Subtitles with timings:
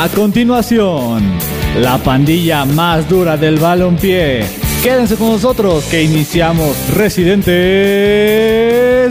[0.00, 1.24] A continuación,
[1.80, 4.44] la pandilla más dura del balompié.
[4.80, 7.50] Quédense con nosotros que iniciamos Residentes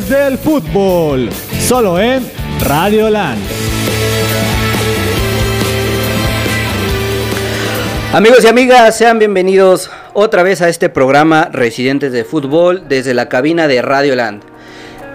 [0.07, 1.29] del Fútbol,
[1.59, 2.25] solo en
[2.61, 3.41] Radio Land.
[8.13, 13.27] Amigos y amigas, sean bienvenidos otra vez a este programa Residentes de Fútbol desde la
[13.27, 14.56] cabina de Radio Land.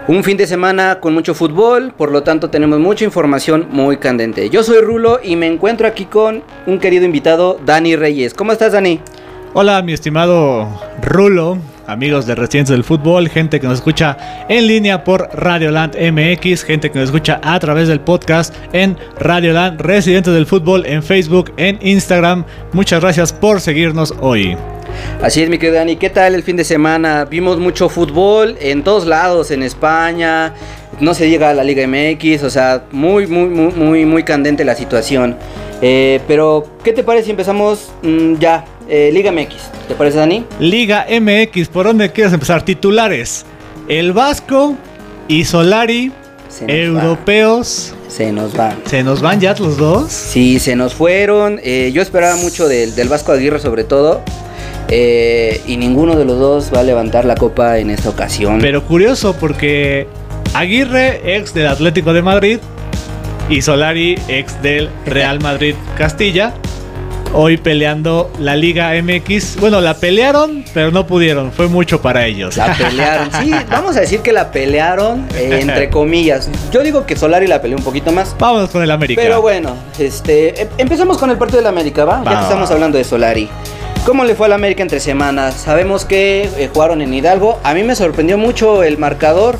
[0.08, 4.50] Un fin de semana con mucho fútbol, por lo tanto tenemos mucha información muy candente.
[4.50, 8.34] Yo soy Rulo y me encuentro aquí con un querido invitado, Dani Reyes.
[8.34, 9.00] ¿Cómo estás, Dani?
[9.54, 10.66] Hola, mi estimado
[11.02, 14.16] Rulo, amigos de Residentes del Fútbol, gente que nos escucha
[14.48, 19.80] en línea por Radioland MX, gente que nos escucha a través del podcast en Radioland
[19.80, 22.44] Residentes del Fútbol en Facebook, en Instagram.
[22.72, 24.56] Muchas gracias por seguirnos hoy.
[25.22, 25.96] Así es, mi querido Dani.
[25.96, 27.24] ¿Qué tal el fin de semana?
[27.24, 30.54] Vimos mucho fútbol en todos lados, en España.
[31.00, 34.64] No se llega a la Liga MX, o sea, muy, muy, muy, muy, muy candente
[34.64, 35.36] la situación.
[35.80, 38.64] Eh, pero, ¿qué te parece si empezamos mm, ya?
[38.88, 39.54] Eh, Liga MX,
[39.88, 40.44] ¿te parece, Dani?
[40.60, 42.64] Liga MX, ¿por dónde quieres empezar?
[42.64, 43.44] Titulares.
[43.88, 44.76] El Vasco
[45.28, 46.12] y Solari,
[46.66, 47.94] europeos.
[47.94, 48.10] va.
[48.10, 48.76] Se nos van.
[48.84, 50.12] ¿Se nos van ya los dos?
[50.12, 51.58] Sí, se nos fueron.
[51.62, 54.20] Eh, yo esperaba mucho del, del Vasco Aguirre, sobre todo.
[54.88, 58.58] Eh, y ninguno de los dos va a levantar la copa en esta ocasión.
[58.60, 60.06] Pero curioso porque
[60.54, 62.58] Aguirre, ex del Atlético de Madrid,
[63.48, 66.52] y Solari, ex del Real Madrid Castilla,
[67.34, 69.56] hoy peleando la Liga MX.
[69.58, 71.50] Bueno, la pelearon, pero no pudieron.
[71.52, 72.56] Fue mucho para ellos.
[72.58, 73.30] La pelearon.
[73.42, 76.50] Sí, vamos a decir que la pelearon, eh, entre comillas.
[76.70, 78.36] Yo digo que Solari la peleó un poquito más.
[78.38, 79.20] Vámonos con el América.
[79.22, 82.22] Pero bueno, este, em- empezamos con el partido del América, ¿va?
[82.24, 83.48] Ya que estamos hablando de Solari.
[84.04, 85.54] ¿Cómo le fue al América entre semanas?
[85.54, 87.60] Sabemos que eh, jugaron en Hidalgo.
[87.62, 89.58] A mí me sorprendió mucho el marcador.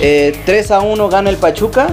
[0.00, 1.88] Eh, 3 a 1 gana el Pachuca.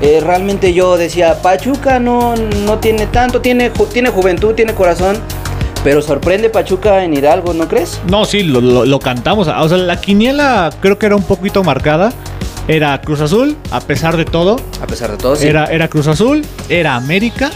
[0.00, 5.18] Eh, realmente yo decía, Pachuca no, no tiene tanto, tiene, ju- tiene juventud, tiene corazón.
[5.84, 8.00] Pero sorprende Pachuca en Hidalgo, ¿no crees?
[8.08, 9.46] No, sí, lo, lo- lo cantamos.
[9.46, 12.10] O sea, la quiniela creo que era un poquito marcada.
[12.66, 14.56] Era Cruz Azul, a pesar de todo.
[14.80, 15.46] A pesar de todo, sí.
[15.46, 17.50] Era, era Cruz Azul, era América.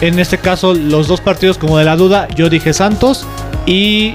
[0.00, 3.26] En este caso, los dos partidos como de la duda, yo dije Santos.
[3.66, 4.14] Y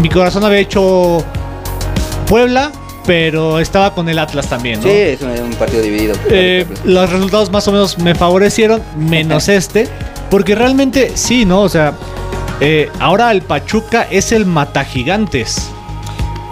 [0.00, 1.24] mi corazón había hecho
[2.26, 2.70] Puebla,
[3.06, 4.84] pero estaba con el Atlas también, ¿no?
[4.88, 6.14] Sí, es un, un partido dividido.
[6.30, 9.88] Eh, los resultados más o menos me favorecieron, menos este.
[10.30, 11.62] Porque realmente sí, ¿no?
[11.62, 11.94] O sea,
[12.60, 15.68] eh, ahora el Pachuca es el matagigantes.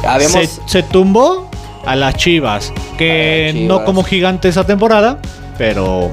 [0.06, 0.32] Habíamos...
[0.32, 1.48] Se, se tumbó
[1.86, 3.68] a las Chivas, que A las Chivas.
[3.68, 5.18] no como gigante esa temporada,
[5.56, 6.12] pero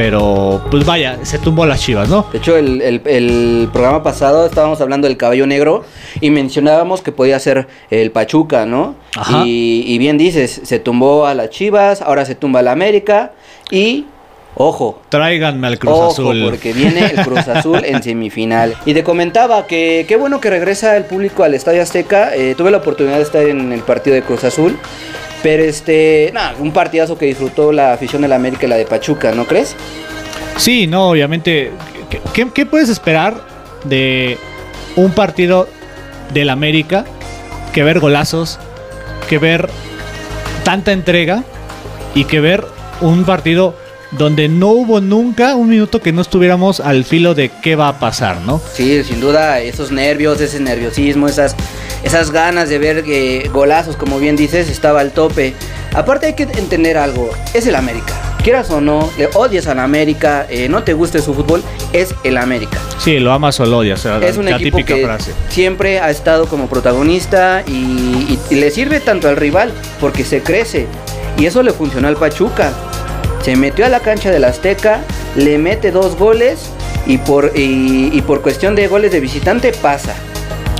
[0.00, 2.24] pero pues vaya, se tumbó a las Chivas, ¿no?
[2.32, 5.84] De hecho, el, el- el programa pasado estábamos hablando del caballo negro
[6.22, 8.94] y mencionábamos que podía ser el Pachuca, ¿no?
[9.14, 9.42] Ajá.
[9.44, 13.32] Y, y bien dices, se tumbó a las Chivas, ahora se tumba a la América
[13.70, 14.06] y,
[14.54, 16.44] ojo, Tráiganme al Cruz ojo, Azul.
[16.48, 18.76] porque viene el Cruz Azul en semifinal.
[18.86, 22.34] Y te comentaba que qué bueno que regresa el público al Estadio Azteca.
[22.34, 24.78] Eh, tuve la oportunidad de estar en el partido de Cruz Azul.
[25.42, 29.32] Pero este, un partidazo que disfrutó la afición de la América y la de Pachuca,
[29.32, 29.74] ¿no crees?
[30.56, 31.70] Sí, no, obviamente.
[32.10, 33.40] ¿qué, qué, qué puedes esperar
[33.84, 34.36] de
[34.96, 35.68] un partido
[36.34, 37.04] del América
[37.72, 38.58] que ver golazos,
[39.28, 39.68] que ver
[40.64, 41.44] tanta entrega
[42.14, 42.64] y que ver
[43.00, 43.74] un partido
[44.12, 47.98] donde no hubo nunca un minuto que no estuviéramos al filo de qué va a
[47.98, 48.60] pasar, ¿no?
[48.74, 51.54] Sí, sin duda, esos nervios, ese nerviosismo, esas,
[52.02, 55.54] esas ganas de ver eh, golazos, como bien dices, estaba al tope.
[55.94, 58.14] Aparte hay que entender algo, es el América.
[58.42, 62.36] Quieras o no, le odias al América, eh, no te guste su fútbol, es el
[62.38, 62.78] América.
[62.98, 65.32] Sí, lo amas o lo odias, o sea, Es un la equipo típica que frase.
[65.50, 70.42] siempre ha estado como protagonista y, y- y le sirve tanto al rival porque se
[70.42, 70.86] crece.
[71.38, 72.72] Y eso le funcionó al Pachuca.
[73.42, 75.00] Se metió a la cancha del Azteca,
[75.36, 76.70] le mete dos goles
[77.06, 80.14] y por, y, y por cuestión de goles de visitante pasa.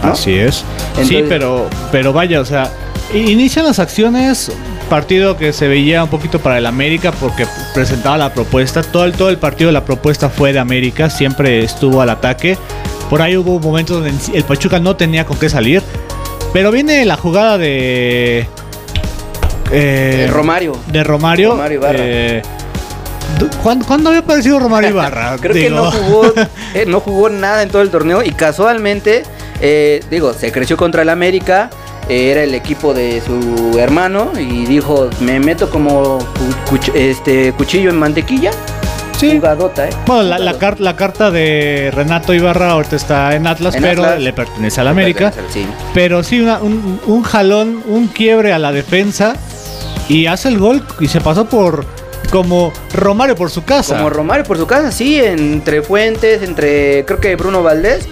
[0.03, 0.13] ¿no?
[0.13, 0.65] Así es.
[1.03, 2.71] sí, pero, pero vaya, o sea,
[3.15, 4.53] inician las acciones,
[4.89, 8.83] partido que se veía un poquito para el América porque presentaba la propuesta.
[8.83, 12.59] Todo el, todo el partido la propuesta fue de América, siempre estuvo al ataque.
[13.09, 15.83] Por ahí hubo momentos donde el Pachuca no tenía con qué salir.
[16.53, 18.49] Pero viene la jugada de.
[19.73, 20.77] Eh, Romario.
[20.89, 21.51] De Romario.
[21.53, 21.99] Romario Ibarra.
[22.01, 22.43] eh,
[23.63, 25.37] ¿cuándo, cuándo había aparecido Romario Ibarra?
[25.41, 26.33] Creo que Digo, no jugó,
[26.75, 29.23] eh, no jugó nada en todo el torneo y casualmente,
[29.61, 31.71] eh, digo, se creció contra el América,
[32.09, 36.19] eh, era el equipo de su hermano y dijo, me meto como
[36.71, 38.51] cuch- este, cuchillo en mantequilla.
[39.17, 39.33] Sí.
[39.33, 39.91] Jugadota, ¿eh?
[40.07, 44.03] Bueno, la, la car- la carta de Renato Ibarra ahorita está en Atlas, En pero
[44.03, 44.21] Atlas.
[44.23, 45.31] le pertenece al América.
[45.53, 45.67] Sí.
[45.93, 49.35] Pero sí, una- un, un jalón, un quiebre a la defensa
[50.11, 51.87] y hace el gol y se pasó por
[52.31, 53.97] como Romario por su casa.
[53.97, 58.09] Como Romario por su casa, sí, entre Fuentes, entre creo que Bruno Valdés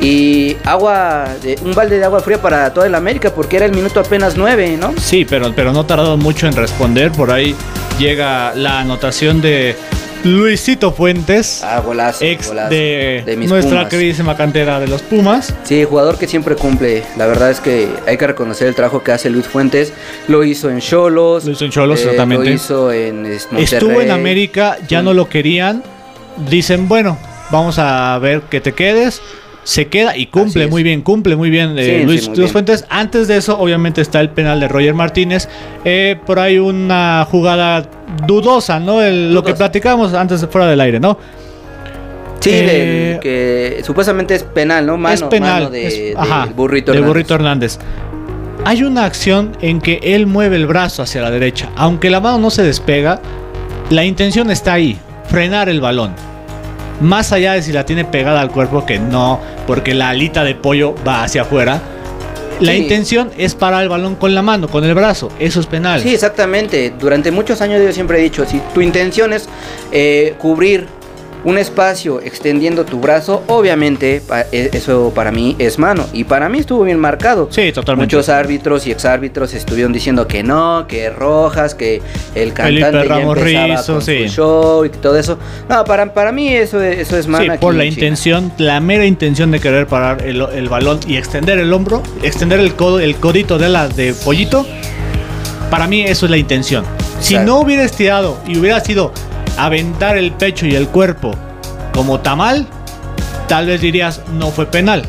[0.00, 3.72] y agua, de, un balde de agua fría para toda el América porque era el
[3.72, 4.94] minuto apenas 9, ¿no?
[4.96, 7.10] Sí, pero, pero no tardó mucho en responder.
[7.10, 7.54] Por ahí
[7.98, 9.76] llega la anotación de
[10.24, 13.88] Luisito Fuentes, Ah, golazo, ex golazo de, mis nuestra Pumas.
[13.90, 15.54] queridísima cantera de los Pumas.
[15.64, 17.02] Sí, jugador que siempre cumple.
[17.16, 19.94] La verdad es que hay que reconocer el trabajo que hace Luis Fuentes.
[20.28, 21.46] Lo hizo en Cholos.
[21.46, 22.44] Lo hizo en Xolos, eh, exactamente.
[22.44, 24.10] Lo hizo en es, Estuvo en Monterrey.
[24.10, 25.04] América, ya Mm.
[25.06, 25.82] no lo querían.
[26.50, 27.16] Dicen, bueno,
[27.50, 29.22] vamos a ver que te quedes.
[29.64, 32.38] Se queda y cumple muy bien, cumple muy bien eh, Sí, Luis, sí, muy Luis
[32.38, 32.52] bien.
[32.52, 32.84] Fuentes.
[32.88, 35.48] Antes de eso, obviamente, está el penal de Roger Martínez.
[35.84, 37.88] Eh, por ahí una jugada
[38.26, 39.02] dudosa, ¿no?
[39.02, 41.18] El- Lo que platicamos antes de fuera del aire, ¿no?
[42.40, 44.96] Sí, Eh, del que supuestamente es penal, ¿no?
[44.96, 45.54] Mano, es penal.
[45.64, 47.08] mano de, es- del ajá, burrito Hernández.
[47.08, 47.78] burrito Hernández.
[48.64, 51.68] Hay una acción en que él mueve el brazo hacia la derecha.
[51.76, 53.20] Aunque la mano no se despega,
[53.90, 54.98] la intención está ahí,
[55.28, 56.14] frenar el balón.
[57.00, 60.54] Más allá de si la tiene pegada al cuerpo, que no, porque la alita de
[60.54, 61.80] pollo va hacia afuera.
[62.60, 62.78] La Sí.
[62.78, 65.30] intención es parar el balón con la mano, con el brazo.
[65.38, 66.02] Eso es penal.
[66.02, 66.92] Sí, exactamente.
[67.00, 69.48] Durante muchos años yo siempre he dicho, si tu intención es
[69.92, 70.86] eh, cubrir
[71.44, 76.06] un espacio extendiendo tu brazo, obviamente pa- e- eso para mí es mano.
[76.12, 77.48] Y para mí estuvo bien marcado.
[77.50, 78.14] Sí, totalmente.
[78.14, 82.02] Muchos árbitros y exárbitros estuvieron diciendo que no, que rojas, que
[82.34, 83.34] el cantante ya empezaba
[83.76, 84.28] Rizzo, con sí.
[84.28, 85.38] su show y todo eso.
[85.68, 87.44] No, para, para mí eso, es- eso es mano.
[87.44, 91.16] Sí, aquí por la intención, la mera intención de querer parar el, el balón y
[91.16, 94.66] extender el hombro, extender el codo, el codito de la de pollito.
[95.70, 96.84] Para mí eso es la intención.
[97.20, 97.52] Si Exacto.
[97.52, 99.12] no hubiera estirado y hubiera sido
[99.64, 101.32] aventar el pecho y el cuerpo
[101.94, 102.66] como tamal,
[103.48, 105.04] tal vez dirías no fue penal.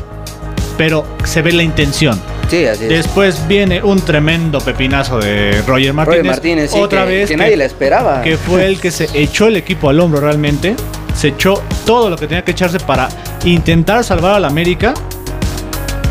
[0.76, 2.20] Pero se ve la intención.
[2.48, 2.90] Sí, así es.
[2.90, 6.18] Después viene un tremendo pepinazo de Roger Martínez.
[6.18, 8.22] Roger Martínez, sí, otra que, vez que que- nadie la esperaba.
[8.22, 10.74] que fue el que se echó el equipo al hombro realmente.
[11.14, 13.08] Se echó todo lo que tenía que echarse para
[13.44, 14.94] intentar salvar al América.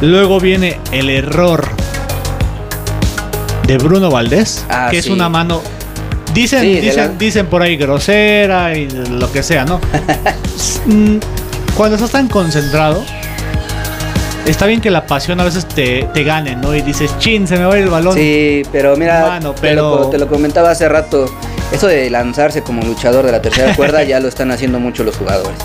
[0.02, 1.68] Luego viene el error
[3.68, 5.12] de Bruno Valdés, Ah, que es sí.
[5.12, 5.62] una mano.
[6.34, 9.80] Dicen, Sí, dicen, la- dicen por ahí grosera y lo que sea, ¿no?
[11.76, 13.04] Cuando estás tan concentrado,
[14.46, 16.76] está bien que la pasión a veces te, te gane, ¿no?
[16.76, 18.16] Y dices, chin, se me va el balón.
[18.16, 21.26] Sí, pero mira, Mano, te, lo, pero- te lo comentaba hace rato.
[21.72, 25.16] Eso de lanzarse como luchador de la tercera cuerda ya lo están haciendo mucho los
[25.16, 25.58] jugadores.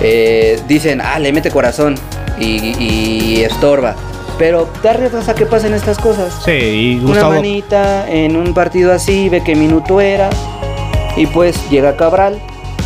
[0.00, 1.94] Eh, dicen, ah, le mete corazón
[2.38, 3.94] y, y estorba.
[4.40, 6.40] Pero te arriesgas a que pasen estas cosas.
[6.44, 7.32] Sí, y Una Gustavo.
[7.34, 10.30] manita en un partido así, ve qué minuto era.
[11.16, 12.38] Y pues llega Cabral,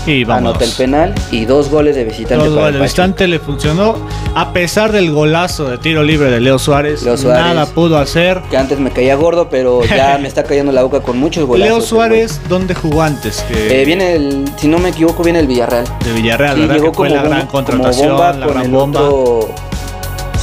[0.06, 0.51] Y vamos.
[0.51, 2.45] anota el penal y dos goles de visitante.
[2.49, 3.95] Para goles de instante le funcionó.
[4.35, 7.45] A pesar del golazo de tiro libre de Leo Suárez, Leo Suárez.
[7.45, 8.41] nada pudo hacer.
[8.50, 11.69] Que antes me caía gordo, pero ya me está cayendo la boca con muchos golazos.
[11.69, 13.45] Leo el Suárez, ¿dónde jugó antes?
[13.47, 15.85] Que Eh, viene el, si no me equivoco, viene el Villarreal.
[16.05, 16.75] de Villarreal, Sí, ¿verdad?
[16.75, 19.00] llegó Que fue como, la gran contratación, bomba la gran bomba.
[19.03, 19.55] otro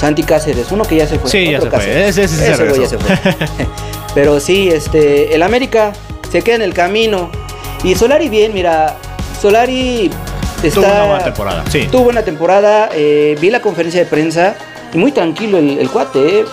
[0.01, 1.29] Santi Cáceres, uno que ya se fue.
[1.29, 2.07] Sí, ya se fue.
[2.07, 2.97] Ese se ya se.
[4.15, 5.93] Pero sí, este, el América
[6.31, 7.29] se queda en el camino.
[7.83, 8.97] Y Solari bien, mira,
[9.39, 10.09] Solari
[10.63, 10.81] está...
[10.81, 11.63] Tuvo una buena temporada.
[11.69, 11.87] Sí.
[11.91, 14.55] Tuvo buena temporada, eh, vi la conferencia de prensa
[14.91, 16.45] y muy tranquilo el, el cuate, eh,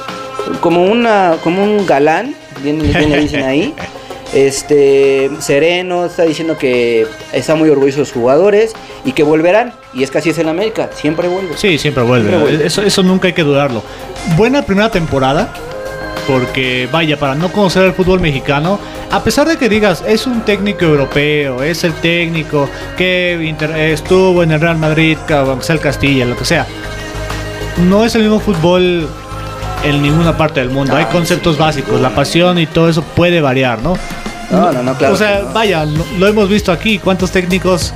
[0.60, 3.74] como, una, como un galán, bien, bien le dicen ahí.
[4.34, 8.74] Este, sereno, está diciendo que está muy orgulloso de sus jugadores
[9.06, 9.72] y que volverán.
[9.94, 11.57] Y es que así es el América, siempre vuelve.
[11.57, 12.28] Sí, siempre vuelve.
[12.28, 12.66] Siempre vuelve.
[12.66, 13.83] Eso, eso nunca hay que dudarlo.
[14.37, 15.52] Buena primera temporada.
[16.26, 18.78] Porque vaya, para no conocer el fútbol mexicano,
[19.11, 22.68] a pesar de que digas, es un técnico europeo, es el técnico
[22.99, 23.54] que
[23.92, 25.16] estuvo en el Real Madrid,
[25.68, 26.66] el Castilla, lo que sea,
[27.88, 29.09] no es el mismo fútbol
[29.85, 30.92] en ninguna parte del mundo.
[30.95, 32.14] Ah, Hay conceptos sí, básicos, la no.
[32.14, 33.97] pasión y todo eso puede variar, ¿no?
[34.50, 35.52] No, no, no, claro O sea, no.
[35.54, 36.99] vaya, lo, lo hemos visto aquí.
[36.99, 37.95] ¿Cuántos técnicos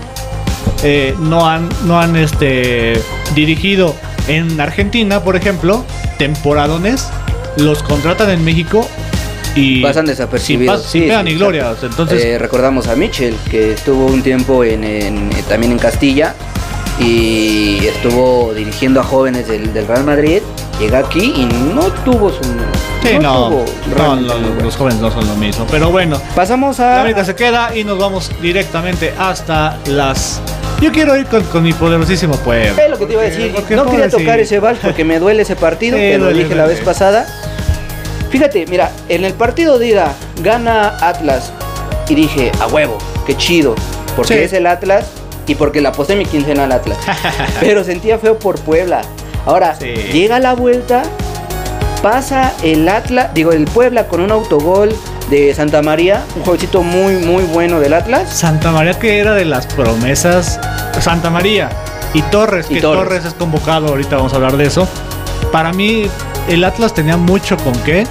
[0.82, 3.00] eh, no han, no han este,
[3.34, 3.94] dirigido
[4.28, 5.84] en Argentina, por ejemplo,
[6.18, 7.08] temporadones?
[7.56, 8.88] Los contratan en México
[9.54, 10.80] y Pasan sin, desapercibidos.
[10.80, 11.74] pas- sin Sí, pena sí, ni gloria.
[11.82, 16.34] Entonces, Eh, recordamos a Mitchell, que estuvo un tiempo en, en- eh, también en Castilla
[16.98, 20.40] y estuvo dirigiendo a jóvenes del, del Real Madrid.
[20.80, 22.42] Llega aquí y no tuvo su.
[23.02, 23.64] sí, no, tuvo
[23.96, 24.16] no,
[24.62, 25.66] los jóvenes no son lo mismo.
[25.70, 27.00] Pero bueno, Pasamos la a.
[27.02, 30.40] América se queda y nos vamos directamente hasta las.
[30.82, 32.82] Yo quiero ir con, con mi poderosísimo pueblo.
[32.82, 33.52] Es lo que te iba a decir.
[33.54, 36.54] Porque, no quería tocar ese vals porque me duele ese partido, Sí, te lo dije
[36.56, 37.24] la vez pasada.
[38.30, 40.12] Fíjate, mira, en el partido de ida
[40.42, 41.52] gana Atlas
[42.08, 43.74] y dije, a huevo, qué chido,
[44.16, 44.40] porque Sí.
[44.44, 45.06] es el Atlas
[45.46, 46.98] y porque le aposté mi quincena al Atlas.
[47.60, 49.02] Pero sentía feo por Puebla.
[49.46, 49.86] Ahora, Sí.
[50.12, 51.02] llega la vuelta,
[52.02, 54.94] pasa el Atlas, digo, el Puebla con un autogol
[55.30, 58.28] de Santa María, un jueguecito muy, muy bueno del Atlas.
[58.32, 60.60] Santa María que era de las promesas.
[61.00, 61.70] Santa María
[62.14, 63.04] y Torres, Y que Torres.
[63.04, 63.24] Torres.
[63.24, 64.86] es convocado, ahorita vamos a hablar de eso.
[65.50, 66.06] Para mí,
[66.48, 68.06] el Atlas tenía mucho con qué,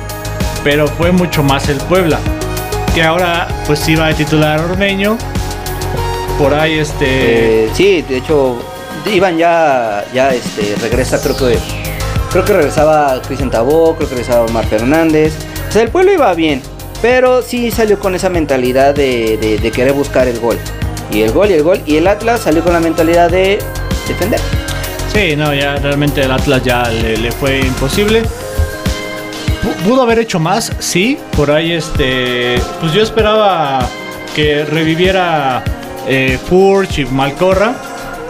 [0.63, 2.19] pero fue mucho más el Puebla.
[2.93, 5.17] Que ahora, pues iba de titular Ormeño.
[6.37, 7.65] Por ahí, este.
[7.65, 8.57] Eh, sí, de hecho,
[9.11, 11.57] iban ya, ya este, regresa, creo que,
[12.31, 15.33] creo que regresaba Cristian Tabó, creo que regresaba Omar Fernández.
[15.69, 16.61] O sea, el pueblo iba bien,
[17.01, 20.57] pero sí salió con esa mentalidad de, de- querer buscar el gol.
[21.11, 21.81] Y el gol y el gol.
[21.85, 23.59] Y el Atlas salió con la mentalidad de
[24.07, 24.39] defender.
[25.13, 28.21] Sí, no, ya realmente el Atlas ya le, le fue imposible.
[28.23, 31.17] Pu- Pudo haber hecho más, sí.
[31.35, 32.57] Por ahí, este.
[32.79, 33.85] Pues yo esperaba
[34.35, 35.63] que reviviera
[36.07, 37.73] eh, Furch y Malcorra.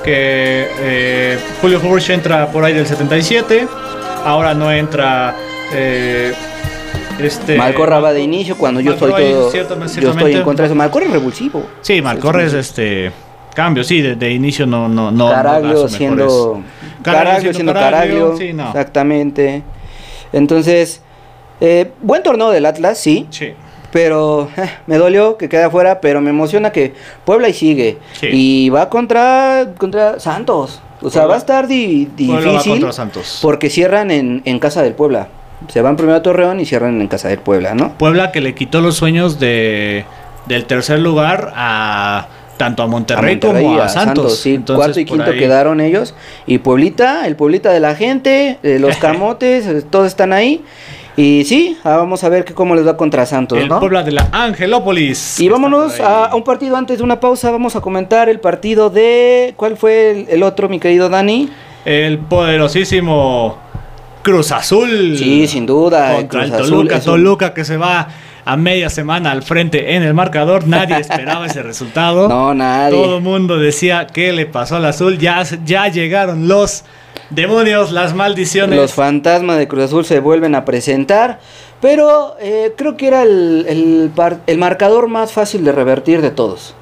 [0.04, 3.68] Que eh, Julio Furch entra por ahí del 77.
[4.26, 5.36] Ahora no entra.
[5.74, 6.34] eh,
[7.20, 7.58] este.
[7.58, 9.52] Malcorra va de inicio cuando yo estoy Malcorra, todo.
[9.52, 10.76] ciertamente, Yo estoy en contra de eso.
[10.76, 11.66] Malcorra es revulsivo.
[11.82, 13.12] Sí, Malcorra es este.
[13.54, 14.88] Cambio, sí, de, de inicio no.
[14.88, 16.62] no, no Caraglio siendo.
[17.04, 18.36] Caraglio siendo Caraglio.
[18.38, 18.68] Sí, no.
[18.68, 19.64] Exactamente.
[20.34, 21.02] Entonces,
[21.60, 23.28] eh, buen torneo del Atlas, sí.
[23.30, 23.50] Sí.
[23.92, 26.94] Pero eh, me dolió que quede afuera, pero me emociona que
[27.26, 27.98] Puebla y sigue.
[28.14, 28.28] Sí.
[28.32, 30.82] Y va contra, contra Santos.
[31.02, 33.40] O sea, Puebla- va a estar di- Puebla va difícil contra Santos.
[33.42, 35.28] porque cierran en, en casa del Puebla.
[35.68, 37.94] Se van primero a Torreón y cierran en casa del Puebla, ¿no?
[37.98, 40.06] Puebla que le quitó los sueños de
[40.48, 42.28] del tercer lugar a
[42.58, 44.38] tanto a Monterrey, A Monterrey como a, Santos.
[44.40, 46.14] Sí, Entonces, cuarto y quinto ahí- quedaron ellos.
[46.46, 50.64] Y Pueblita, el Pueblita de la gente, eh, los camotes, eh, todos están ahí.
[51.18, 53.80] Y sí, ah, vamos a ver que cómo les va contra Santos, El ¿no?
[53.80, 55.40] Puebla de la Angelópolis.
[55.40, 57.52] Y vámonos a un partido antes de una pausa.
[57.52, 59.54] Vamos a comentar el partido de.
[59.58, 61.50] ¿Cuál fue el, el otro, mi querido Dani?
[61.84, 63.58] El poderosísimo
[64.22, 65.18] Cruz Azul.
[65.18, 66.16] Sí, sin duda.
[66.16, 66.96] Contra el Azul Toluca.
[66.98, 68.08] un- Toluca que se va
[68.46, 70.68] a media semana al frente en el marcador.
[70.68, 72.28] Nadie esperaba ese resultado.
[72.28, 72.92] No, nadie.
[73.02, 75.18] Todo el mundo decía qué le pasó al azul.
[75.18, 76.84] Ya, ya llegaron los
[77.30, 78.78] demonios, las maldiciones.
[78.78, 81.40] Los fantasmas de Cruz Azul se vuelven a presentar.
[81.82, 84.12] Pero eh, creo que era el,
[84.46, 86.76] el marcador más fácil de revertir de todos.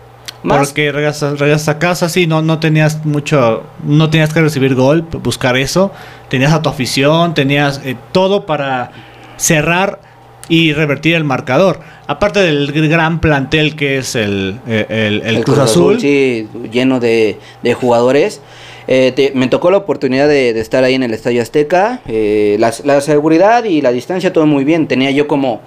[0.43, 4.73] Más Porque regresas, regresas a casa, sí, no, no tenías mucho, no tenías que recibir
[4.75, 5.91] gol, buscar eso.
[6.29, 8.91] Tenías a tu afición, tenías eh, todo para
[9.37, 9.99] cerrar
[10.47, 11.79] y revertir el marcador.
[12.07, 15.99] Aparte del gr- gran plantel que es el, eh, el, el Cruz, Azul.
[15.99, 18.41] sí, lleno de, de jugadores.
[18.87, 21.99] Eh, te- me tocó la oportunidad de, de estar ahí en el Estadio Azteca.
[22.07, 24.87] Eh, la, la seguridad y la distancia todo muy bien.
[24.87, 25.61] Tenía yo como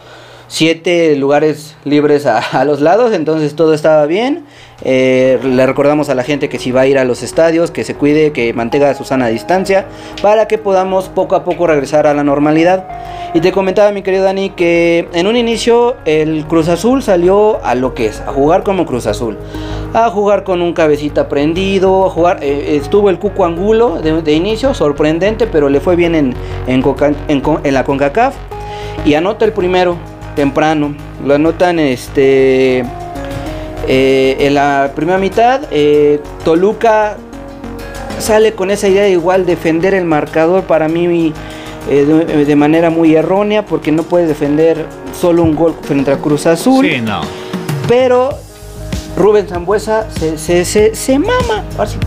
[0.53, 4.45] siete lugares libres a, los lados, entonces todo estaba bien.
[4.85, 7.85] Eh, le recordamos a la gente que si va a ir a los estadios, que
[7.85, 9.87] se cuide, que mantenga su sana distancia,
[10.21, 12.87] para que podamos poco a poco regresar a la normalidad.
[13.33, 17.75] Y te comentaba, mi querido Dani, que en un inicio el Cruz Azul salió a
[17.75, 19.39] lo que es, a jugar como Cruz Azul.
[19.95, 24.75] A jugar con un cabecita prendido, a jugar, eh, estuvo el Cuco Angulo de, inicio,
[24.75, 26.35] sorprendente, pero le fue bien en,
[26.67, 26.85] en,
[27.29, 28.35] en la CONCACAF.
[29.07, 29.97] Y anota el primero,
[30.35, 30.95] temprano.
[31.25, 32.85] Lo anotan este,
[33.87, 35.63] eh, en la primera mitad.
[35.71, 37.17] eh, Toluca
[38.19, 41.33] sale con esa idea de igual defender el marcador para mí
[41.91, 44.87] eh, de, de manera muy errónea porque no puedes defender
[45.19, 46.87] solo un gol frente a Cruz Azul.
[46.87, 47.23] Sí, no.
[47.89, 48.31] Pero
[49.17, 51.63] Rubén Zambuesa se, se, se, se mama,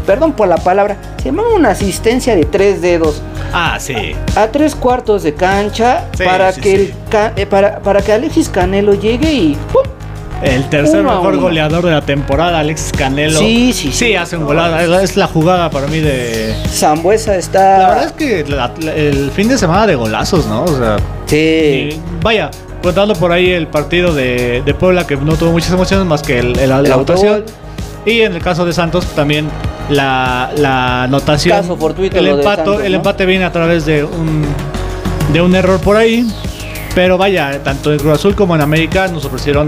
[0.06, 3.22] perdón por la palabra, se mama una asistencia de tres dedos
[3.54, 4.14] Ah, sí.
[4.36, 6.94] a tres cuartos de cancha Sí, para, sí, que sí.
[7.12, 9.84] El eh, para, para que Alexis Canelo llegue y ¡pum!
[10.44, 11.44] El tercer Uno mejor uno.
[11.44, 13.40] goleador de la temporada, Alexis Canelo.
[13.40, 14.08] Sí, sí, sí.
[14.08, 14.84] Sí, hace un golada.
[14.84, 16.54] Es- Es la jugada para mí de.
[16.70, 17.78] Zambuesa está...
[17.80, 20.64] La verdad es que la- la- el fin de semana de golazos, ¿no?
[20.66, 22.00] O sea, Sí.
[22.22, 22.52] vaya,
[22.86, 26.40] contando por ahí el partido de, de Puebla que no tuvo muchas emociones más que
[26.40, 27.44] el, el- la autogol.
[28.06, 29.50] Y en el caso de Santos también
[29.90, 31.58] la, la anotación.
[31.60, 32.98] Caso fortuito el lo de empate, Santos, el ¿no?
[33.00, 34.46] empate viene a través de un
[35.34, 36.26] de un error por ahí.
[36.94, 39.68] Pero vaya, tanto en Cruz Azul como en América nos ofrecieron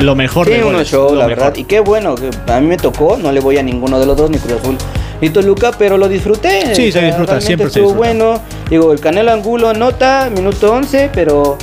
[0.00, 1.44] lo mejor Sí, de unos goles, show, lo la mejor.
[1.44, 1.56] verdad.
[1.56, 4.16] Y qué bueno, que a mí me tocó, no le voy a ninguno de los
[4.16, 4.76] dos, ni Cruz Azul
[5.20, 6.74] ni Toluca, pero lo disfruté.
[6.74, 8.18] Sí, se disfruta, realmente siempre se estuvo disfruta.
[8.26, 8.40] bueno.
[8.70, 11.58] Digo, el Canelo Angulo anota, minuto 11, pero...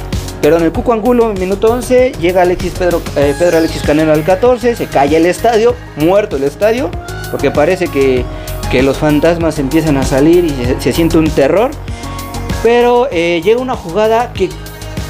[0.45, 4.75] Perdón, el Cuco Angulo, minuto 11, llega Alexis Pedro, eh, Pedro Alexis Canelo al 14,
[4.75, 6.91] se calla el estadio, muerto el estadio,
[7.31, 8.23] porque parece que,
[8.69, 11.71] que los fantasmas empiezan a salir y se, siente un terror.
[12.61, 14.49] Pero eh, llega una jugada que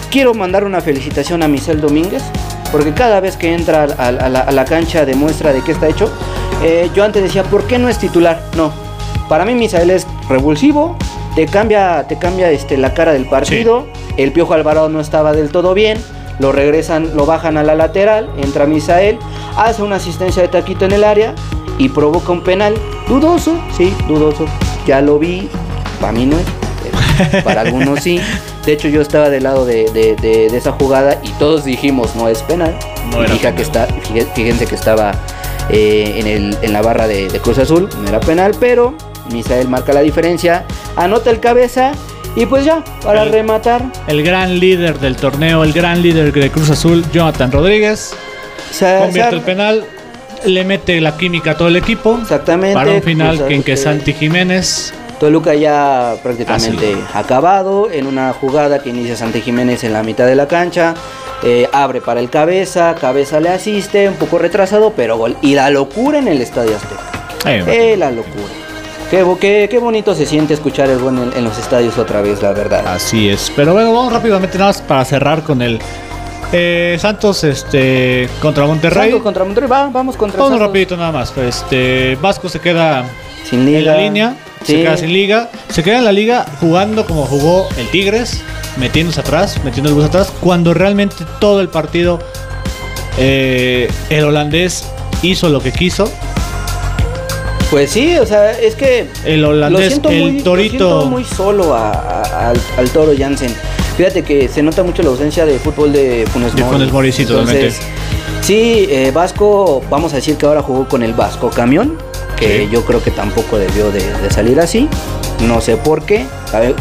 [0.10, 2.24] quiero mandar una felicitación a Michel Domínguez,
[2.72, 5.90] porque cada vez que entra a, a la, a la cancha demuestra de qué está
[5.90, 6.10] hecho.
[6.64, 8.42] Eh, yo antes decía, ¿por qué no es titular?
[8.56, 8.72] No,
[9.28, 10.96] para mí Misael es revulsivo,
[11.36, 13.86] te cambia, te cambia este, la cara del partido.
[14.18, 15.98] El Piojo Alvarado no estaba del todo bien,
[16.40, 19.18] lo regresan, lo bajan a la lateral, entra Misael,
[19.58, 21.34] hace una asistencia de taquito en el área
[21.78, 22.74] y provoca un penal.
[23.08, 24.46] Dudoso, sí, dudoso.
[24.88, 25.50] Ya lo vi,
[26.00, 28.20] para mí no es, para algunos sí.
[28.66, 32.16] De hecho, yo estaba del lado de, de- de- de esa jugada y todos dijimos
[32.16, 32.76] no es penal.
[33.12, 33.88] No que está,
[34.34, 35.12] fíjense- que estaba
[35.70, 38.94] eh, en, el- en la barra de, de Cruz Azul, no era penal, pero
[39.32, 41.92] Misael marca la diferencia, anota el cabeza
[42.36, 46.52] y pues ya, para El- rematar, El gran líder del torneo, el gran líder de
[46.52, 48.14] Cruz Azul, Jonathan Rodríguez,
[48.72, 49.86] se, convierte se- el penal,
[50.46, 52.18] le mete la química a todo el equipo.
[52.22, 52.74] Exactamente.
[52.76, 58.80] Para un final Cruz en que Santi Jiménez Toluca ya prácticamente acabado en una jugada
[58.80, 60.94] que inicia Santi Jiménez en la mitad de la cancha.
[61.44, 65.38] eh, abre para el cabeza, cabeza le asiste, un poco retrasado, pero gol.
[65.42, 67.72] Y la locura en el Estadio Azteca.
[67.72, 68.44] Eh, la locura.
[69.12, 72.42] Qué, qué, qué bonito se siente escuchar el gol en, en los estadios otra vez,
[72.42, 72.86] la verdad.
[72.88, 73.52] Así es.
[73.56, 75.80] Pero bueno, vamos rápidamente nada más para cerrar con el
[76.52, 79.10] eh, Santos este contra Monterrey.
[79.10, 80.68] Santos contra Monterrey, va, vamos contra Vamos Santos.
[80.68, 81.34] rapidito nada más.
[81.38, 83.06] Este Vasco se queda
[83.48, 83.80] Sin liga.
[83.80, 84.74] en la línea, Sí.
[84.74, 88.42] se queda sin liga, se queda en la liga jugando como jugó el Tigres,
[88.78, 92.20] metiéndose atrás, metiendo el bus atrás, cuando realmente todo el partido
[93.20, 94.86] eh, el holandés
[95.22, 96.12] hizo lo que quiso.
[97.72, 100.70] Pues sí, o sea, es que El lo holandés, siento, el muy, lo torito.
[100.70, 103.54] siento muy solo a- a- al, al toro Jansen.
[103.98, 106.76] Fíjate que se nota mucho la ausencia de fútbol de Funes De Mori.
[106.78, 107.72] Funes Mori, sí, totalmente.
[108.42, 111.98] Sí, eh, Vasco, vamos a decir que ahora jugó con el Vasco Camión,
[112.38, 112.70] que Sí.
[112.72, 114.88] yo creo que tampoco debió de, de salir así.
[115.48, 116.26] No sé por qué.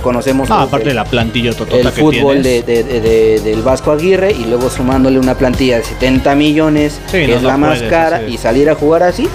[0.03, 3.91] Conocemos aparte de- de la plantilla totota el que fútbol de, de- de- del Vasco
[3.91, 7.83] Aguirre y luego sumándole una plantilla de 70 millones, Sí, que no, es la más
[7.83, 9.29] cara, y salir a jugar así,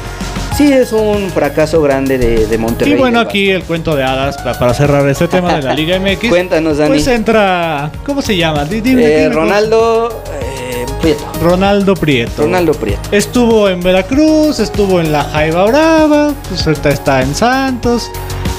[0.60, 2.94] sí es un fracaso grande de, de Monterrey.
[2.94, 5.98] Y bueno, aquí el cuento de hadas pa- para cerrar este tema de la Liga
[6.02, 6.28] MX.
[6.30, 6.90] Cuéntanos, Dani.
[6.90, 8.66] Pues entra, ¿cómo se llama?
[8.66, 11.24] Di- dime, Eh, dime, Ronaldo eh, Prieto.
[11.42, 12.42] Ronaldo Prieto.
[12.44, 13.02] Ronaldo Prieto.
[13.12, 18.12] Estuvo en Veracruz, estuvo en la Jaiba Brava, pues ahorita está en Santos.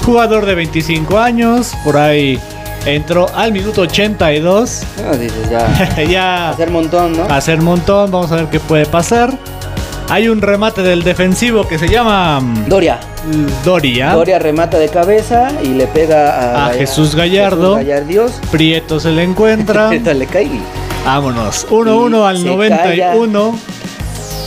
[0.03, 2.39] Jugador de 25 años, por ahí
[2.87, 4.81] entró al minuto 82.
[5.05, 6.03] No, dices ya.
[6.09, 7.23] ya Hacer montón, ¿no?
[7.25, 9.31] hacer montón, vamos a ver qué puede pasar.
[10.11, 12.99] Hay un remate del defensivo que se llama mm, Doria.
[13.63, 14.11] Doria.
[14.11, 17.75] Doria remata de cabeza y le pega a, A Jesús Gallardo.
[17.77, 18.31] Jesús Gallardios.
[18.51, 19.85] Prieto se le encuentra.
[19.85, 20.61] Ahorita le cae y-
[21.05, 21.65] Vámonos.
[21.69, 23.57] 1-1 Y al se 91.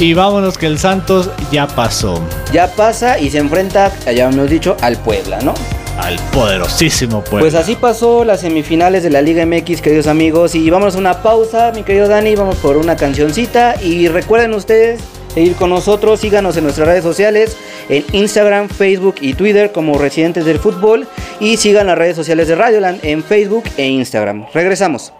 [0.01, 2.21] Y vámonos que el Santos ya pasó.
[2.53, 5.55] ya pasa y se enfrenta, ya hemos dicho, al Puebla, ¿no?
[5.99, 7.61] Al poderosísimo Pues Puebla.
[7.61, 10.55] así pasó las semifinales de la Liga MX, queridos amigos.
[10.57, 12.35] Y vamos a una pausa, mi querido Dani.
[12.37, 13.77] Vamos por una cancioncita.
[13.81, 15.01] Y recuerden ustedes
[15.35, 16.21] seguir con nosotros.
[16.21, 17.57] Síganos en nuestras redes sociales:
[17.89, 21.07] en Instagram, Facebook y Twitter como Residentes del Fútbol.
[21.41, 24.47] Y sigan las redes sociales de Radioland en Facebook e Instagram.
[24.55, 25.13] Regresamos.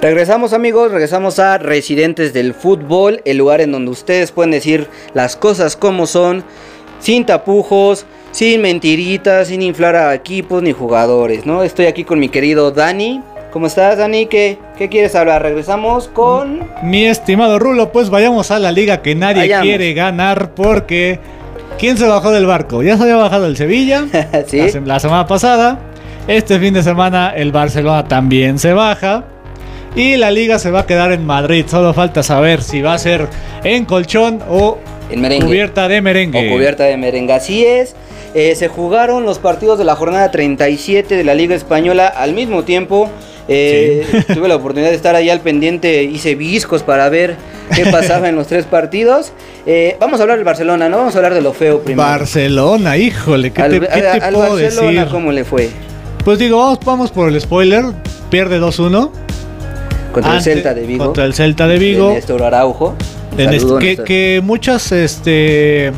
[0.00, 5.36] Regresamos amigos, regresamos a Residentes del Fútbol, el lugar en donde ustedes pueden decir las
[5.36, 6.42] cosas como son,
[6.98, 11.62] sin tapujos, sin mentiritas, sin inflar a equipos ni jugadores, ¿no?
[11.62, 13.22] Estoy aquí con mi querido Dani.
[13.52, 14.26] ¿Cómo estás, Dani?
[14.26, 15.42] ¿Qué, qué quieres hablar?
[15.42, 16.60] Regresamos con...
[16.82, 19.66] Mi estimado Rulo, pues vayamos a la liga que nadie Vayamos.
[19.66, 21.18] quiere ganar porque
[21.78, 22.82] ¿quién se bajó del barco?
[22.82, 24.06] Ya se había bajado el Sevilla
[24.46, 24.56] ¿Sí?
[24.58, 25.78] la, sem- la semana pasada.
[26.28, 29.24] Este fin de semana el Barcelona también se baja.
[29.94, 31.66] Y la liga se va a quedar en Madrid.
[31.68, 33.28] Solo falta saber si va a ser
[33.64, 34.78] en colchón o
[35.10, 35.44] En merengue.
[35.46, 36.48] cubierta de merengue.
[36.48, 37.34] O cubierta de merengue.
[37.34, 37.94] Así es.
[38.34, 42.62] Eh, se jugaron los partidos de la jornada 37 de la Liga Española al mismo
[42.62, 43.10] tiempo.
[43.48, 47.36] Eh, Tuve la oportunidad de estar ahí al pendiente, hice viscos para ver
[47.74, 49.32] qué pasaba en los tres partidos.
[49.66, 50.98] Eh, vamos a hablar del Barcelona, ¿no?
[50.98, 52.08] Vamos a hablar de lo feo primero.
[52.08, 55.12] Barcelona, híjole, ¿qué al, te, qué al- te al puedo Barcelona, decir?
[55.12, 55.70] ¿cómo le fue?
[56.24, 57.84] Pues digo, vamos, vamos por el spoiler.
[58.30, 59.10] Pierde 2-1.
[60.12, 61.04] Contra Ante- el Celta de Vigo.
[61.06, 62.12] Contra el Celta de de Vigo.
[62.12, 62.94] Néstor Araujo.
[63.36, 64.04] De Nest- Saludo, que, Néstor.
[64.04, 65.92] que muchas, este,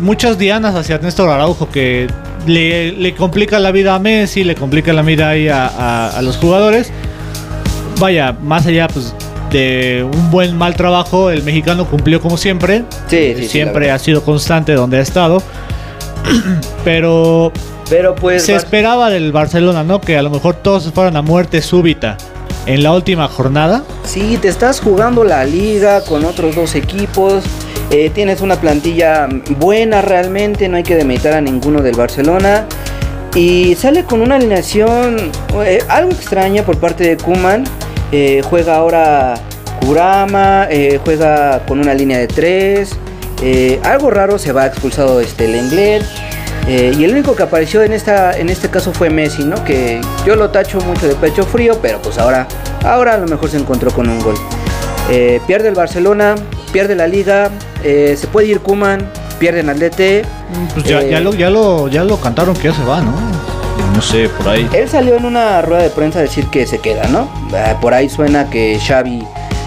[0.00, 2.06] muchas dianas hacia Néstor Araujo que
[2.46, 6.22] le, le complica la vida a Messi, le complica la vida ahí a, a- a
[6.22, 6.90] los jugadores.
[8.00, 9.14] Vaya, más allá pues,
[9.50, 12.84] de un buen mal trabajo, el mexicano cumplió como siempre.
[13.08, 15.42] Sí, sí, siempre ha sido constante donde ha estado.
[16.84, 17.52] Pero
[17.88, 18.44] Pero pues.
[18.44, 20.00] se Bar- esperaba del Barcelona, ¿no?
[20.00, 22.16] Que a lo mejor todos fueran a muerte súbita
[22.66, 23.82] en la última jornada.
[24.04, 27.44] Sí, te estás jugando la liga con otros dos equipos.
[27.90, 32.66] Eh, tienes una plantilla buena realmente, no hay que demeritar a ninguno del Barcelona.
[33.34, 35.30] Y sale con una alineación
[35.64, 37.64] eh, algo extraña por parte de Kuman.
[38.48, 39.34] juega ahora
[39.84, 42.90] Kurama, eh, juega con una línea de tres.
[43.42, 46.02] eh, algo raro, se va expulsado este Lenglet.
[46.66, 49.62] Eh, y el único que apareció en, esta, en este caso fue Messi, ¿no?
[49.64, 52.46] Que yo lo tacho mucho de pecho frío, pero pues ahora,
[52.84, 54.36] ahora a lo mejor se encontró con un gol.
[55.10, 56.36] Eh, pierde el Barcelona,
[56.72, 57.50] pierde la liga,
[57.84, 60.22] eh, se puede ir Kuman, pierde en Atlete.
[60.74, 63.12] Pues ya, ya, Eh, lo, ya, lo, ya lo cantaron que ya se va, ¿no?
[63.94, 64.68] No sé, por ahí.
[64.72, 67.28] Él salió en una rueda de prensa a decir que se queda, ¿no?
[67.54, 69.24] Ah, Por ahí suena que Xavi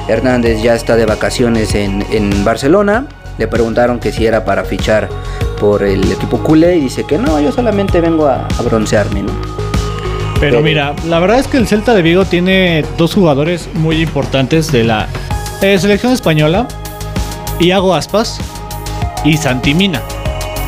[0.09, 3.05] Hernández ya está de vacaciones en, en Barcelona.
[3.37, 5.07] Le preguntaron que si era para fichar
[5.59, 9.31] por el equipo culé y dice que no, yo solamente vengo a, a broncearme, ¿no?
[10.39, 14.01] Pero Pero- mira, la verdad es que el Celta de Vigo tiene dos jugadores muy
[14.01, 15.07] importantes de la
[15.61, 16.67] eh, selección española,
[17.59, 18.39] Iago Aspas
[19.25, 20.01] y Santimina,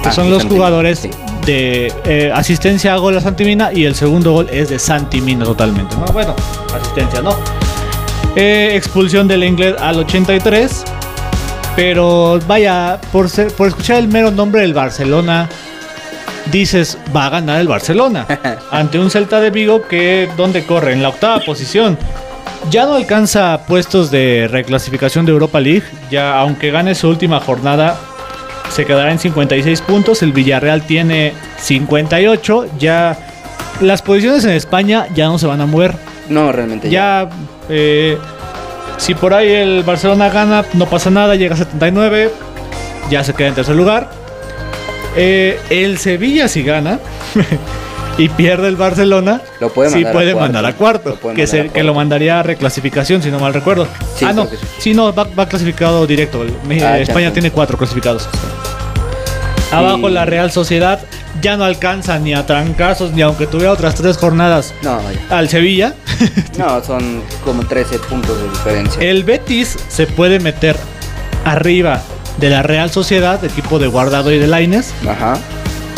[0.01, 1.09] que Ah, son los Santimina, jugadores sí.
[1.45, 5.95] de eh, asistencia a gol a Santimina y el segundo gol es de Santimina totalmente.
[5.95, 6.05] ¿no?
[6.13, 6.35] Bueno,
[6.75, 7.35] asistencia, ¿no?
[8.35, 10.83] Eh, expulsión del inglés al 83.
[11.75, 15.47] Pero vaya, por, ser- por escuchar el mero nombre del Barcelona,
[16.51, 18.25] dices, va a ganar el Barcelona.
[18.71, 20.93] ante un Celta de Vigo que, ¿dónde corre?
[20.93, 21.97] En la octava posición.
[22.69, 25.83] Ya no alcanza puestos de reclasificación de Europa League.
[26.11, 27.97] Ya, aunque gane su última jornada,
[28.69, 30.21] se quedará en 56 puntos.
[30.21, 32.67] El Villarreal tiene 58.
[32.77, 33.17] Ya
[33.81, 35.95] las posiciones en España ya no se van a mover.
[36.29, 37.27] No, realmente Ya,
[37.69, 38.17] eh,
[38.97, 42.31] si por ahí el Barcelona gana, no pasa nada, llega a 79,
[43.09, 44.11] ya se queda en tercer lugar.
[45.15, 46.99] Eh, el Sevilla si gana
[48.17, 50.45] y pierde el Barcelona, Lo puede sí mandar a puede cuarto.
[50.53, 51.83] mandar a cuarto, Lo puede que, se- a que cuarto.
[51.87, 53.87] lo mandaría a reclasificación, si no mal recuerdo.
[54.15, 54.63] Sí, ah, no, que sí.
[54.79, 56.41] sí, no, va, va clasificado directo.
[56.43, 56.53] Ah,
[56.99, 57.33] España Champions.
[57.33, 58.27] tiene cuatro clasificados.
[59.71, 60.99] Abajo la Real Sociedad
[61.41, 65.93] ya no alcanza ni a trancazos, ni aunque tuviera otras tres jornadas No, al Sevilla.
[66.57, 69.01] No, son como 13 puntos de diferencia.
[69.01, 70.75] El Betis se puede meter
[71.45, 72.01] arriba
[72.37, 74.93] de la Real Sociedad, equipo de Guardado y de Laines.
[75.07, 75.37] Ajá.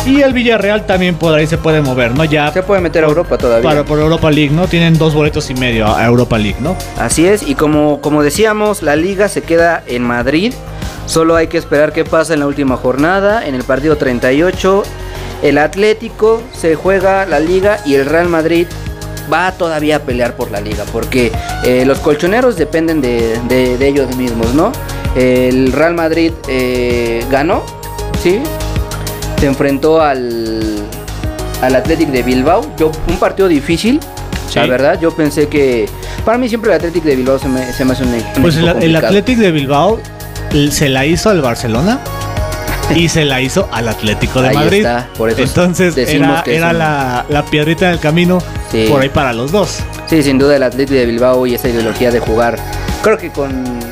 [0.04, 2.24] Y el Villarreal también por ahí se puede mover, ¿no?
[2.24, 3.68] Ya Se puede meter a Europa todavía.
[3.68, 4.66] para, por Europa League, ¿no?
[4.66, 6.76] Tienen dos boletos y medio a a Europa League, ¿no?
[6.98, 10.52] Así es, y como, como decíamos, la liga se queda en Madrid.
[11.06, 13.46] Solo hay que esperar qué pasa en la última jornada.
[13.46, 14.82] En el partido 38,
[15.42, 18.66] el Atlético se juega la liga y el Real Madrid
[19.32, 20.84] va todavía a pelear por la liga.
[20.92, 21.30] Porque
[21.64, 24.72] eh, los colchoneros dependen de, de- de ellos mismos, ¿no?
[25.14, 27.62] El Real Madrid eh, ganó,
[28.22, 28.40] ¿sí?
[29.42, 30.76] Se enfrentó al,
[31.62, 32.64] al Athletic de Bilbao.
[32.78, 33.98] Yo, un partido difícil,
[34.54, 35.00] la verdad.
[35.00, 35.88] Yo pensé que.
[36.24, 38.54] Para mí siempre el Athletic de Bilbao se me, se me hace un, un Pues
[38.56, 38.94] el, el.
[38.94, 39.98] Athletic de Bilbao
[40.70, 41.98] se la hizo al Barcelona
[42.94, 44.78] y se la hizo al Atlético de Ahí Madrid.
[44.86, 48.38] está, por eso Entonces decimos era, que era la, la piedrita en el camino
[48.70, 48.86] Sí.
[48.88, 49.80] por ahí para los dos.
[50.06, 52.60] Sí, sin duda el Athletic de Bilbao y esa ideología de jugar.
[53.02, 53.50] Creo que con.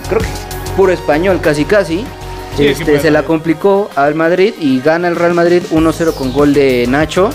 [0.08, 0.28] Creo que
[0.76, 2.04] puro español casi casi.
[2.58, 6.86] Este, se la complicó al Madrid y gana el Real Madrid 1-0 con gol de
[6.88, 7.30] Nacho.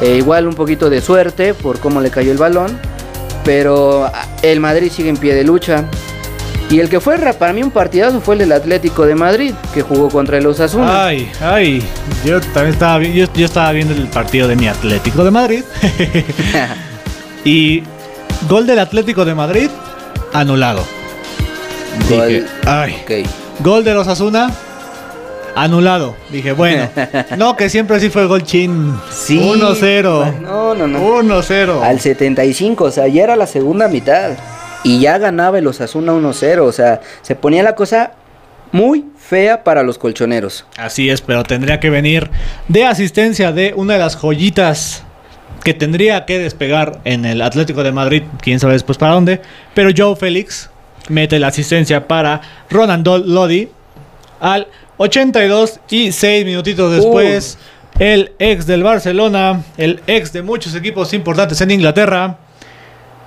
[0.00, 2.78] Eh, igual un poquito de suerte por cómo le cayó el balón.
[3.44, 4.10] Pero
[4.42, 5.84] el Madrid sigue en pie de lucha.
[6.70, 9.52] Y el que fue ra- para mí un partidazo fue el del Atlético de Madrid,
[9.74, 11.04] que jugó contra el Osasuna.
[11.06, 11.82] Ay, ay,
[12.24, 15.64] yo también estaba, yo, yo estaba viendo el partido de mi Atlético de Madrid.
[17.44, 17.82] y
[18.48, 19.68] gol del Atlético de Madrid,
[20.32, 20.84] anulado.
[22.08, 22.28] Gol.
[22.28, 23.28] Dije, ay, Ok.
[23.60, 24.50] Gol de los Asuna,
[25.54, 26.16] anulado.
[26.30, 26.88] Dije, bueno,
[27.36, 28.94] no, que siempre así fue el gol chin.
[29.10, 29.38] Sí.
[29.38, 30.40] 1-0.
[30.40, 31.22] No, no, no.
[31.22, 31.82] 1-0.
[31.82, 34.32] Al 75, o sea, ya era la segunda mitad.
[34.84, 36.60] Y ya ganaba el Osasuna 1-0.
[36.60, 38.12] O sea, se ponía la cosa
[38.72, 40.64] muy fea para los colchoneros.
[40.76, 42.30] Así es, pero tendría que venir
[42.68, 45.04] de asistencia de una de las joyitas
[45.62, 49.40] que tendría que despegar en el Atlético de Madrid, quién sabe después para dónde,
[49.74, 50.71] pero Joe Félix
[51.12, 53.68] mete la asistencia para Ronaldo Lodi
[54.40, 57.58] al 82 y 6 minutitos después
[57.98, 62.38] el ex del Barcelona, el ex de muchos equipos importantes en Inglaterra,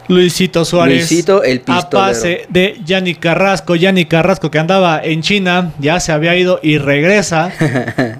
[0.07, 0.97] Luisito Suárez.
[1.09, 3.75] Luisito, el A pase de Yanni Carrasco.
[3.75, 7.51] Yanni Carrasco que andaba en China, ya se había ido y regresa.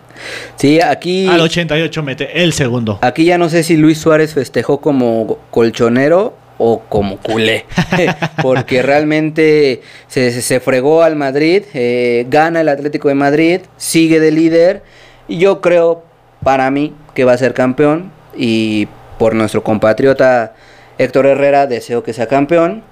[0.56, 2.98] Sí, aquí, Al 88 mete el segundo.
[3.02, 7.66] aquí ya no sé si Luis Suárez festejó como colchonero o como culé.
[8.42, 14.32] Porque realmente se, se- fregó al Madrid, eh, gana el Atlético de Madrid, sigue de
[14.32, 14.84] líder.
[15.28, 16.04] Y yo creo,
[16.44, 18.12] para mí, que va a ser campeón.
[18.38, 18.88] Y
[19.18, 20.54] por nuestro compatriota
[20.98, 22.84] Héctor Herrera, deseo que sea campeón.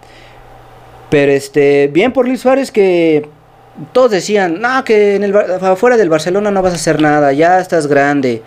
[1.10, 3.28] Pero este, bien por Luis Suárez que
[3.91, 7.60] todos decían, no, que en el, afuera del Barcelona no vas a hacer nada, ya
[7.60, 8.41] estás grande.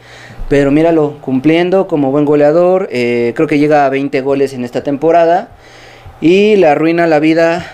[0.49, 4.83] Pero míralo, cumpliendo como buen goleador, eh, creo que llega a 20 goles en esta
[4.83, 5.49] temporada
[6.21, 7.67] y le arruina la vida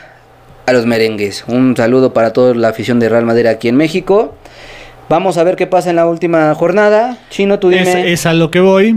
[0.67, 1.45] a los merengues.
[1.49, 4.35] Un saludo para toda la afición de Real Madrid aquí en México.
[5.09, 7.19] Vamos a ver qué pasa en la última jornada.
[7.29, 8.13] Chino, tú Es, dime.
[8.13, 8.97] es a lo que voy.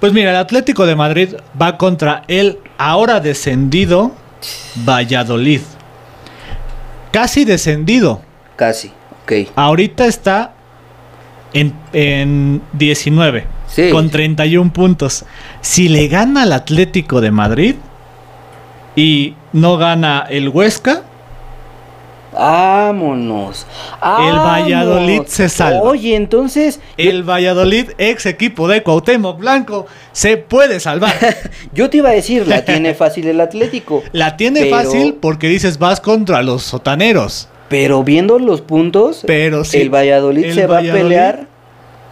[0.00, 4.12] Pues mira, el Atlético de Madrid va contra el ahora descendido
[4.86, 5.62] Valladolid.
[7.12, 8.20] Casi descendido.
[8.56, 9.50] Casi, ok.
[9.54, 10.52] Ahorita está
[11.60, 13.46] en, en 19.
[13.68, 13.90] Sí.
[13.90, 15.24] Con 31 puntos.
[15.60, 17.74] Si le gana al Atlético de Madrid
[18.94, 21.02] y no gana el Huesca,
[22.32, 23.66] Vámonos.
[24.02, 25.80] El Valladolid se salva.
[25.82, 26.80] Oye, entonces.
[26.98, 31.14] el Valladolid, ex equipo de Cuauhtémoc Blanco, se puede salvar.
[31.72, 34.02] Yo te iba a decir, la tiene fácil el Atlético.
[34.12, 37.48] La tiene Pero- fácil porque dices vas contra los sotaneros.
[37.68, 41.46] Pero viendo los puntos, Pero sí, el Valladolid el se va a pelear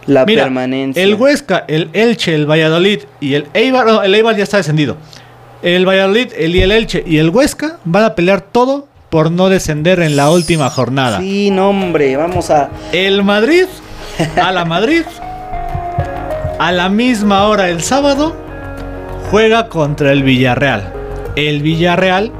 [0.05, 1.01] la Mira, permanencia.
[1.01, 4.97] el Huesca, el Elche, el Valladolid y el Eibar, no, el Eibar ya está descendido.
[5.63, 9.49] El Valladolid, el, y el Elche y el Huesca van a pelear todo por no
[9.49, 11.19] descender en la última jornada.
[11.19, 12.69] Sí, no, hombre, vamos a.
[12.91, 13.65] El Madrid,
[14.41, 15.03] a la Madrid,
[16.59, 18.35] a la misma hora el sábado,
[19.31, 20.91] juega contra el Villarreal.
[21.35, 22.31] El Villarreal,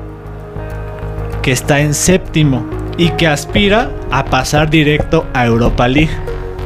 [1.42, 6.12] que está en séptimo y que aspira a pasar directo a Europa League.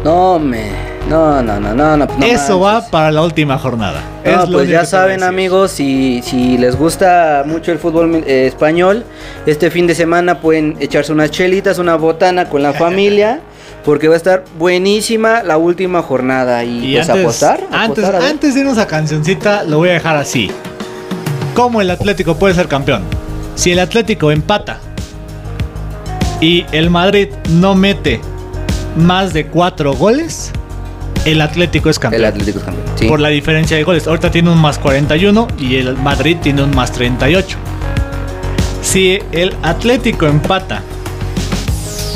[0.03, 0.89] No, me.
[1.09, 2.05] No, no, no, no, no.
[2.05, 2.85] no Eso manches.
[2.85, 4.01] va para la última jornada.
[4.23, 8.45] No, Es lo pues ya saben amigos, si, si les gusta mucho el fútbol eh,
[8.45, 9.03] español,
[9.47, 13.39] este fin de semana pueden echarse unas chelitas, una botana con la familia,
[13.83, 16.63] porque va a estar buenísima la última jornada.
[16.63, 19.93] Y, Y pues antes, apostar, antes, apostar, antes de irnos a cancioncita, lo voy a
[19.93, 20.51] dejar así.
[21.55, 23.01] ¿Cómo el Atlético puede ser campeón?
[23.55, 24.79] Si el Atlético empata
[26.41, 28.21] y el Madrid no mete
[28.97, 30.51] más de cuatro goles,
[31.25, 32.21] el Atlético es campeón.
[32.21, 32.85] el Atlético es campeón.
[32.97, 33.07] sí.
[33.07, 34.07] Por la diferencia de goles.
[34.07, 37.57] Ahorita tiene un más 41 y el Madrid tiene un más 38.
[38.81, 40.81] Si el Atlético empata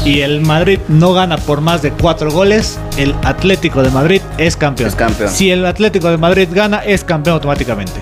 [0.06, 4.56] y el Madrid no gana por más de 4 goles, el Atlético de Madrid es
[4.58, 4.90] campeón.
[4.90, 5.30] Es campeón.
[5.30, 7.94] Si el Atlético de Madrid gana, es campeón automáticamente.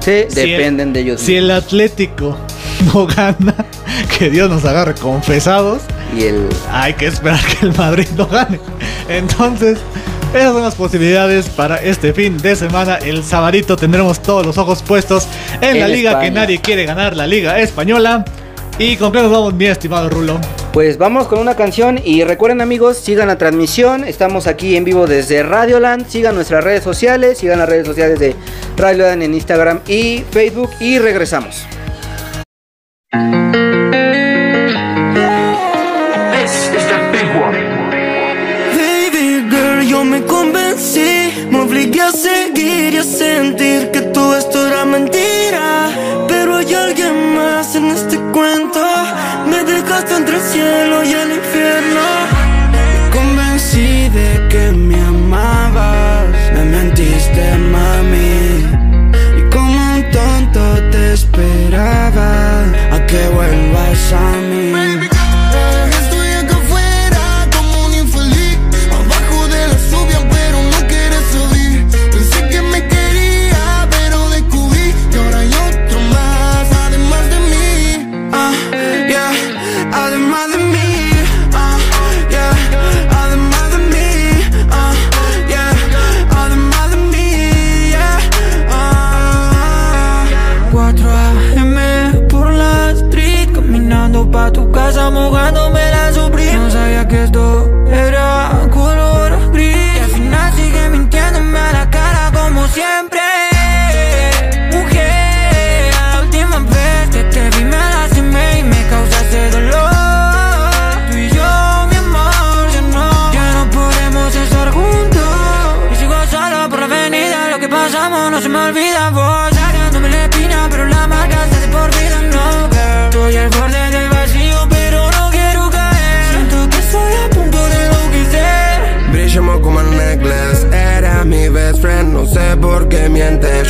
[0.00, 1.20] Sí, Si el- dependen de ellos.
[1.20, 2.36] Si el Atlético
[2.94, 3.54] no gana,
[4.18, 5.82] que Dios nos agarre confesados,
[6.16, 6.48] Y el.
[6.70, 8.60] hay que esperar que el Madrid no gane.
[9.08, 9.78] Entonces,
[10.34, 12.96] esas son las posibilidades para este fin de semana.
[12.96, 15.26] El sabadito tendremos todos los ojos puestos
[15.60, 18.24] en, En la liga que nadie quiere ganar, la liga española.
[18.78, 20.38] ¿Y con qué nos vamos, mi estimado Rulo?
[20.74, 25.06] Pues vamos con una canción y recuerden amigos, sigan la transmisión, estamos aquí en vivo
[25.06, 28.36] desde Radioland, sigan nuestras redes sociales, sigan las redes sociales de
[28.76, 31.64] Radioland en Instagram y Facebook y regresamos.
[33.16, 34.05] Música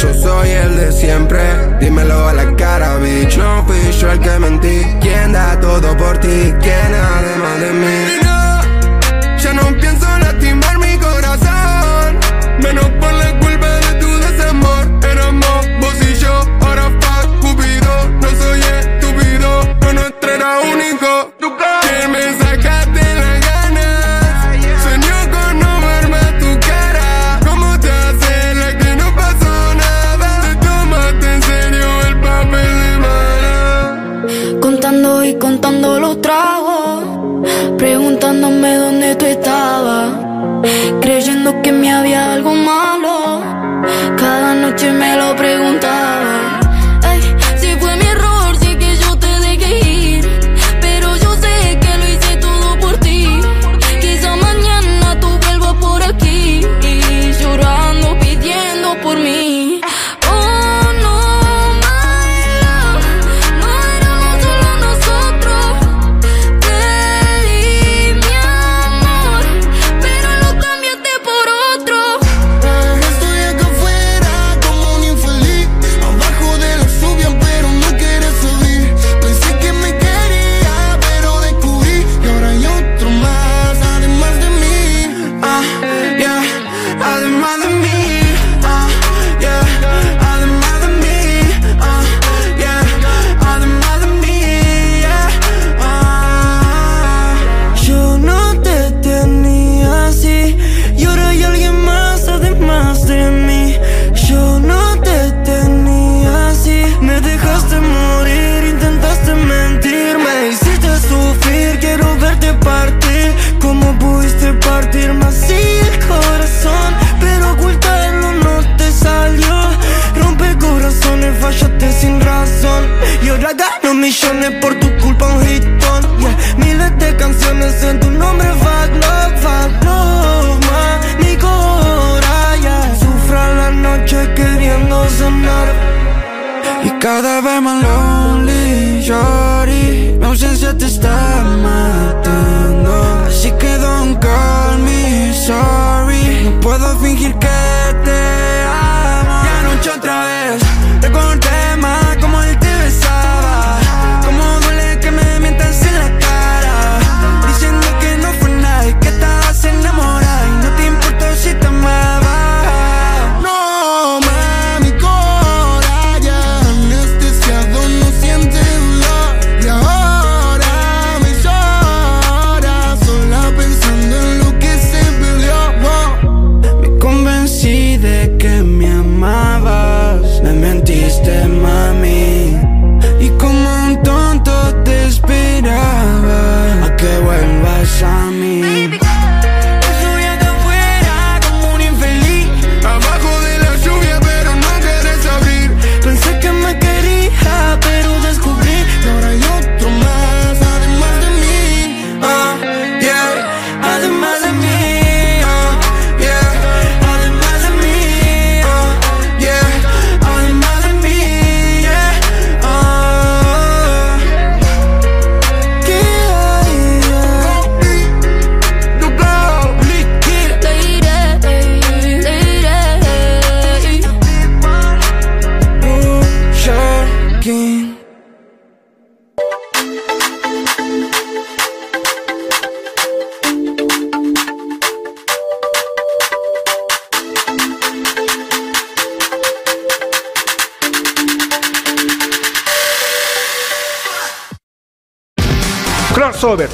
[0.07, 1.41] yo soy el de siempre
[1.81, 6.19] Dímelo a la cara, bitch No fui yo el que mentí ¿Quién da todo por
[6.19, 6.53] ti?
[6.61, 8.06] ¿Quién además de mí?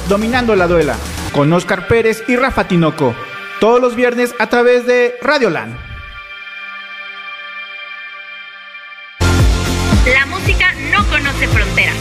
[0.07, 0.95] Dominando la duela,
[1.33, 3.13] con Oscar Pérez y Rafa Tinoco.
[3.59, 5.75] Todos los viernes a través de Radio Land.
[10.13, 11.95] La música no conoce fronteras.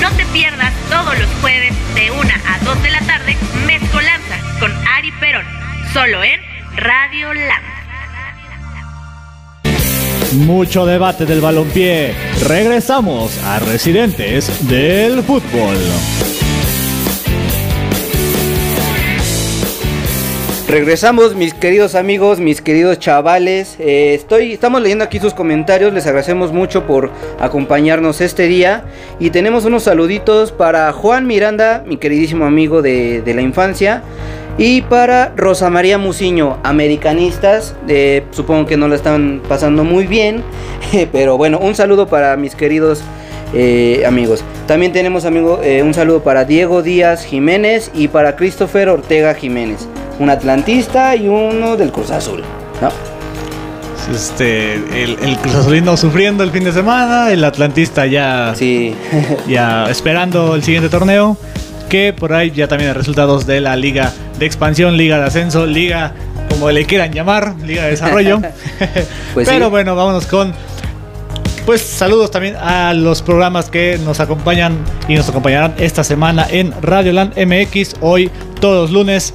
[0.00, 4.72] No te pierdas todos los jueves de 1 a 2 de la tarde Mezcolanza con
[4.96, 5.44] Ari Perón,
[5.92, 6.40] solo en
[6.76, 7.76] Radio Land.
[10.32, 12.14] Mucho debate del balompié.
[12.46, 15.76] Regresamos a Residentes del Fútbol.
[20.68, 23.76] Regresamos, mis queridos amigos, mis queridos chavales.
[23.78, 25.92] Eh, estoy, estamos leyendo aquí sus comentarios.
[25.92, 28.82] Les agradecemos mucho por acompañarnos este día.
[29.20, 34.02] Y tenemos unos saluditos para Juan Miranda, mi queridísimo amigo de, la infancia.
[34.58, 37.76] Y para Rosa María Muciño, americanistas.
[37.86, 40.42] eh, supongo que no la están pasando muy bien.
[41.12, 43.02] Pero bueno, un saludo para mis queridos
[43.54, 44.42] eh, amigos.
[44.66, 49.86] También tenemos amigo, un saludo para Diego Díaz Jiménez y para Christopher Ortega Jiménez.
[50.18, 52.42] Un atlantista y uno del Cruz Azul.
[52.80, 52.90] ¿no?
[54.14, 58.94] Este, el, el Cruz Azulino sufriendo el fin de semana, el Atlantista ya, Sí.
[59.48, 61.36] ya esperando el siguiente torneo.
[61.88, 65.66] Que por ahí ya también hay resultados de la Liga de Expansión, Liga de Ascenso,
[65.66, 66.12] Liga
[66.50, 68.40] como le quieran llamar, Liga de Desarrollo.
[69.34, 69.70] Pues Pero sí.
[69.70, 70.52] bueno, vámonos con.
[71.64, 74.76] Pues saludos también a los programas que nos acompañan
[75.08, 77.96] y nos acompañarán esta semana en Radio Land MX.
[78.00, 79.32] Hoy, todos los lunes,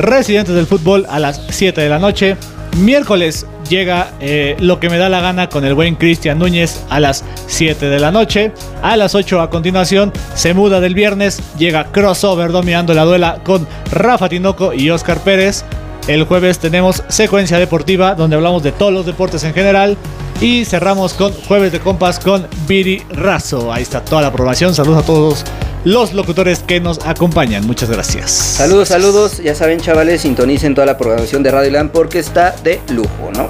[0.00, 2.36] Residentes del Fútbol a las 7 de la noche.
[2.78, 7.00] Miércoles llega eh, lo que me da la gana con el buen Cristian Núñez a
[7.00, 8.52] las 7 de la noche.
[8.82, 13.66] A las 8 a continuación se muda del viernes, llega crossover dominando la duela con
[13.92, 15.64] Rafa Tinoco y Oscar Pérez.
[16.08, 19.96] El jueves tenemos secuencia deportiva donde hablamos de todos los deportes en general.
[20.40, 23.70] Y cerramos con jueves de compas con Viri Razo.
[23.70, 24.74] Ahí está toda la programación.
[24.74, 25.44] Saludos a todos
[25.84, 27.66] los locutores que nos acompañan.
[27.66, 28.30] Muchas gracias.
[28.30, 29.38] Saludos, saludos.
[29.42, 33.48] Ya saben, chavales, sintonicen toda la programación de Radio Land porque está de lujo, ¿no?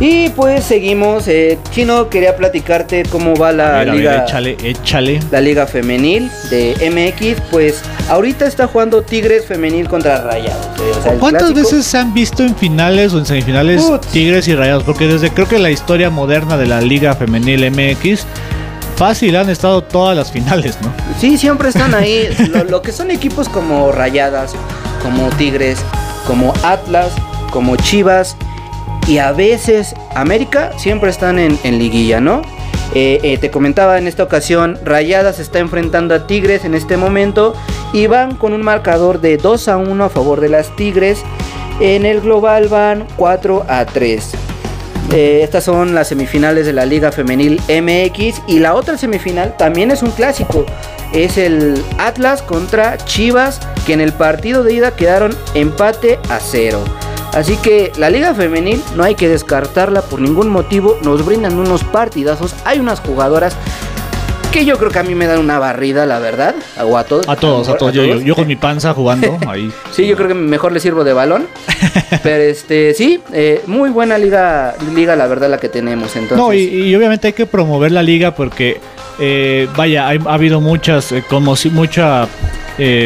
[0.00, 1.26] Y pues seguimos.
[1.26, 4.24] eh, Chino, quería platicarte cómo va la A ver, a ver, liga.
[4.24, 5.20] échale, échale.
[5.32, 10.66] La liga femenil de MX, pues ahorita está jugando Tigres femenil contra Rayados.
[10.78, 11.60] eh, o sea, el ¿Cuántas clásico.
[11.68, 14.06] veces se han visto en finales o en semifinales Putz.
[14.08, 14.84] Tigres y Rayados?
[14.84, 18.24] Porque desde creo que la historia moderna de la Liga Femenil MX,
[18.98, 20.92] fácil han estado todas las finales, ¿no?
[21.20, 22.28] Sí, siempre están ahí.
[22.50, 24.54] lo, lo que son equipos como Rayadas,
[25.02, 25.78] como Tigres,
[26.26, 27.12] como Atlas,
[27.52, 28.36] como Chivas
[29.06, 32.42] y a veces América siempre están en, en liguilla, ¿no?
[32.94, 37.54] Eh, eh, te comentaba en esta ocasión, Rayadas está enfrentando a Tigres en este momento
[37.92, 41.22] y van con un marcador de 2 a 1 a favor de las Tigres.
[41.80, 44.32] En el global van 4 a 3.
[45.12, 49.90] Eh, estas son las semifinales de la Liga Femenil MX y la otra semifinal también
[49.90, 50.66] es un clásico.
[51.14, 56.84] Es el Atlas contra Chivas que en el partido de ida quedaron empate a cero.
[57.32, 60.98] Así que la Liga Femenil no hay que descartarla por ningún motivo.
[61.02, 62.54] Nos brindan unos partidazos.
[62.64, 63.56] Hay unas jugadoras
[64.58, 66.54] que yo creo que a mí me dan una barrida, la verdad.
[66.82, 67.28] O a todos.
[67.28, 67.92] A todos, a todos.
[67.92, 69.70] Yo, yo- yo con mi panza jugando ahí.
[69.92, 71.46] Sí, yo creo que mejor le sirvo de balón.
[72.22, 76.14] Pero este, sí, eh, muy buena liga, liga la verdad la que tenemos.
[76.16, 78.80] Entonces, No, y, y obviamente hay que promover la liga porque,
[79.18, 82.26] eh, vaya, hay- ha habido muchas, eh, como si mucha,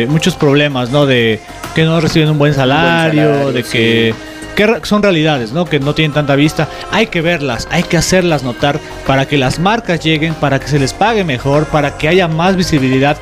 [0.08, 1.06] muchos problemas, ¿no?
[1.06, 1.40] De
[1.74, 4.14] que no reciben un buen salario, salario, de sí.
[4.54, 5.64] Que, son realidades, ¿no?
[5.64, 6.68] Que no tienen tanta vista.
[6.90, 10.78] Hay que verlas, hay que hacerlas notar para que las marcas lleguen, para que se
[10.78, 13.16] les pague mejor, para que haya más visibilidad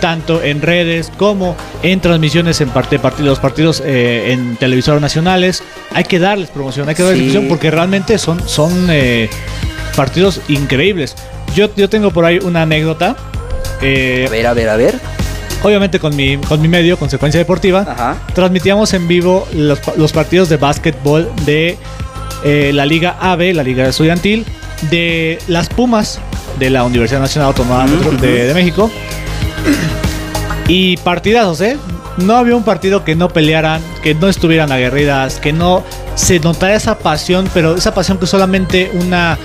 [0.00, 5.62] tanto en redes como en transmisiones en parte, part- los partidos eh, en televisores nacionales.
[5.94, 7.24] Hay que darles promoción, hay que darles Sí.
[7.24, 9.30] difusión porque realmente son, son eh,
[9.96, 11.16] partidos increíbles.
[11.54, 13.16] Yo, yo tengo por ahí una anécdota.
[13.80, 14.94] eh, a ver, a ver, a ver.
[15.66, 18.16] Obviamente con mi, con mi medio, Consecuencia Deportiva, Ajá.
[18.34, 21.76] transmitíamos en vivo los, los partidos de básquetbol de
[22.44, 24.46] eh, la Liga AB, la Liga Estudiantil,
[24.90, 26.20] de las Pumas
[26.60, 28.90] de la Universidad Nacional Autónoma de México.
[30.68, 31.76] Y partidazos, ¿eh?
[32.16, 35.84] No había un partido que no pelearan, que no estuvieran aguerridas, que no
[36.16, 39.38] se notara esa pasión, pero esa pasión que solamente una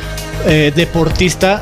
[0.47, 1.61] eh, deportista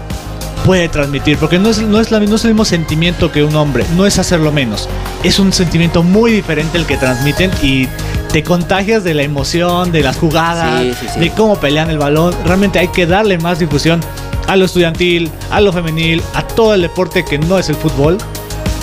[0.70, 3.56] puede transmitir, porque no es, no, es la- no es el mismo sentimiento que un
[3.56, 4.88] hombre, no es hacerlo menos,
[5.24, 7.88] es un sentimiento muy diferente el que transmiten y
[8.32, 11.20] te contagias de la emoción, de las jugadas, Sí, sí, sí.
[11.22, 14.00] de cómo pelean el balón, realmente hay que darle más difusión
[14.46, 18.20] a lo estudiantil, a lo femenil, a todo el deporte que no es el fútbol.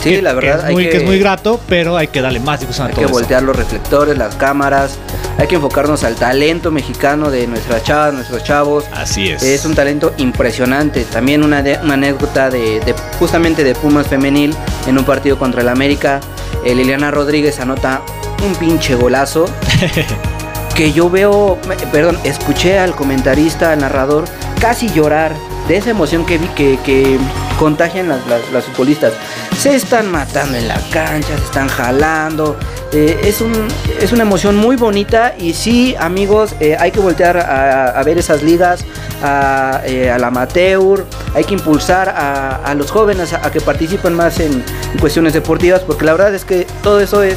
[0.03, 0.53] Sí, que- la verdad.
[0.55, 2.87] que es, hay muy, que, que es muy grato, pero hay que darle más difusión
[2.87, 3.13] a Hay todo que eso.
[3.15, 4.99] voltear los reflectores, las cámaras.
[5.39, 8.85] Hay que enfocarnos al talento mexicano de nuestras chavas, nuestros chavos.
[8.95, 9.43] Así es.
[9.43, 11.05] Es un talento impresionante.
[11.05, 14.55] También una, de- una anécdota de, de- justamente de Pumas femenil
[14.87, 16.21] en un partido contra el América.
[16.65, 18.01] Eh, Liliana Rodríguez anota
[18.45, 19.47] un pinche golazo.
[20.75, 21.59] que yo veo,
[21.93, 24.25] perdón, escuché al comentarista, al narrador,
[24.61, 25.33] casi llorar
[25.69, 27.19] de esa emoción que vi que, que
[27.59, 29.13] contagian las, las- las futbolistas.
[29.59, 32.57] Se están matando en la cancha, se están jalando.
[32.93, 33.53] eh, es, un,
[34.01, 38.43] es una emoción muy bonita y sí, amigos, eh, hay que voltear a, ver esas
[38.43, 38.85] ligas,
[39.23, 41.05] a, eh, al amateur,
[41.35, 44.53] hay que impulsar a, a los jóvenes a, que participen más en,
[44.93, 47.37] en cuestiones deportivas, porque la verdad es que todo eso es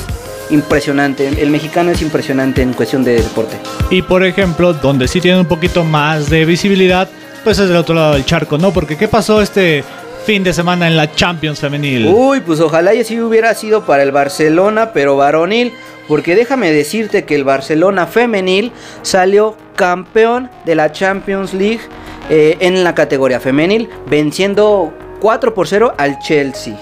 [0.51, 1.27] impresionante.
[1.27, 3.57] El mexicano es impresionante en cuestión de deporte.
[3.89, 7.07] Y por ejemplo, donde sí tienen un poquito más de visibilidad,
[7.43, 8.71] pues es del otro lado del charco, ¿no?
[8.71, 9.83] Porque ¿qué pasó este
[10.25, 12.07] fin de semana en la Champions femenil?
[12.07, 15.73] Uy, pues ojalá y así hubiera sido para el Barcelona, pero varonil.
[16.07, 18.71] Porque déjame decirte que el Barcelona femenil
[19.03, 21.81] salió campeón de la Champions League
[22.29, 24.91] eh, en la categoría femenil, venciendo
[25.21, 26.75] 4 por 0 al Chelsea.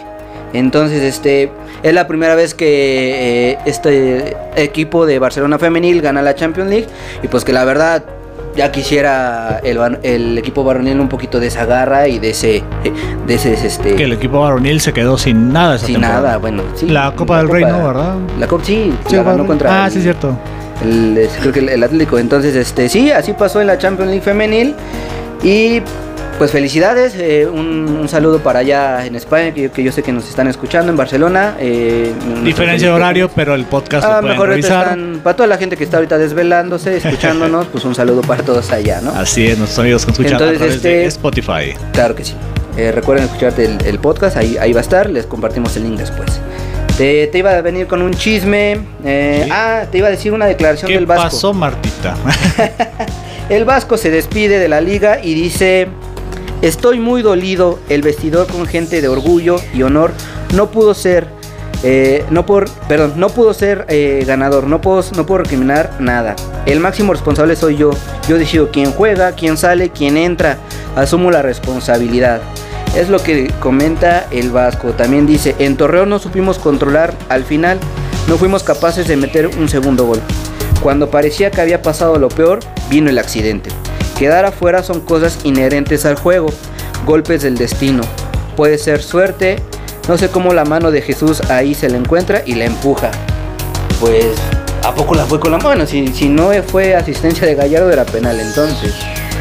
[0.53, 1.51] Entonces, este
[1.83, 6.88] es la primera vez que eh, este equipo de Barcelona femenil gana la Champions League.
[7.21, 8.05] Y pues que la verdad,
[8.58, 12.64] ya quisiera el, equipo varonil un poquito de esa garra y de ese,
[13.28, 16.22] de ese este, que el equipo varonil se quedó sin nada esa sin temporada.
[16.22, 16.88] nada, bueno, sí.
[16.88, 17.88] La Copa La del Rey, ¿no?
[17.88, 18.16] ¿Verdad?
[18.39, 20.36] La Copa, sí, Sí, la ganó contra Ah, el- sí, cierto.
[20.84, 22.18] el- creo que el, el Atlético.
[22.18, 24.76] Entonces, este, sí, así pasó en la Champions League femenil.
[25.43, 25.82] Y
[26.38, 30.03] pues felicidades, eh, un, un saludo para allá en España, que yo, que yo sé
[30.03, 31.55] que nos están escuchando, en Barcelona.
[31.59, 32.11] eh,
[32.43, 35.83] Diferencia de horario, pero el podcast Ah, lo mejor están, para toda la gente que
[35.83, 39.11] está ahorita desvelándose, escuchándonos, pues un saludo para todos allá, ¿no?
[39.11, 41.73] Así es, nuestros amigos que escuchan Entonces, a través este- de Spotify.
[41.93, 42.33] Claro que sí.
[42.77, 45.97] Eh, recuerden escucharte el, el podcast, ahí, ahí va a estar, les compartimos el link
[45.97, 46.29] después.
[46.95, 48.79] Te, te iba a venir con un chisme.
[49.03, 49.49] eh, Sí.
[49.51, 51.23] Ah, te iba a decir una declaración ¿Qué del Vasco.
[51.23, 52.15] pasó, Martita?
[53.49, 55.88] El Vasco se despide de la liga y dice:
[56.62, 57.80] Estoy muy dolido.
[57.89, 60.12] El vestidor con gente de orgullo y honor
[60.55, 61.28] no pudo ser.
[61.84, 66.36] eh, no por, perdón, no pudo ser eh, ganador, no puedo, no puedo recriminar nada.
[66.66, 67.91] El máximo responsable soy yo.
[68.28, 70.58] Yo decido quién juega, quién sale, quién entra.
[70.95, 72.41] Asumo la responsabilidad.
[72.95, 74.89] Es lo que comenta el Vasco.
[74.93, 77.14] También dice, en Torreón no supimos controlar.
[77.30, 77.78] Al final
[78.28, 80.20] no fuimos capaces de meter un segundo gol.
[80.82, 83.70] Cuando parecía que había pasado lo peor, vino el accidente.
[84.18, 86.47] Quedar afuera son cosas inherentes al juego,
[87.05, 88.01] golpes del destino.
[88.55, 89.57] Puede ser suerte,
[90.07, 93.11] no sé cómo la mano de Jesús ahí se le encuentra y la empuja.
[93.99, 94.26] Pues,
[94.84, 95.86] ¿a poco la fue con la mano?
[95.86, 98.93] Si, si no fue asistencia de Gallardo era penal entonces.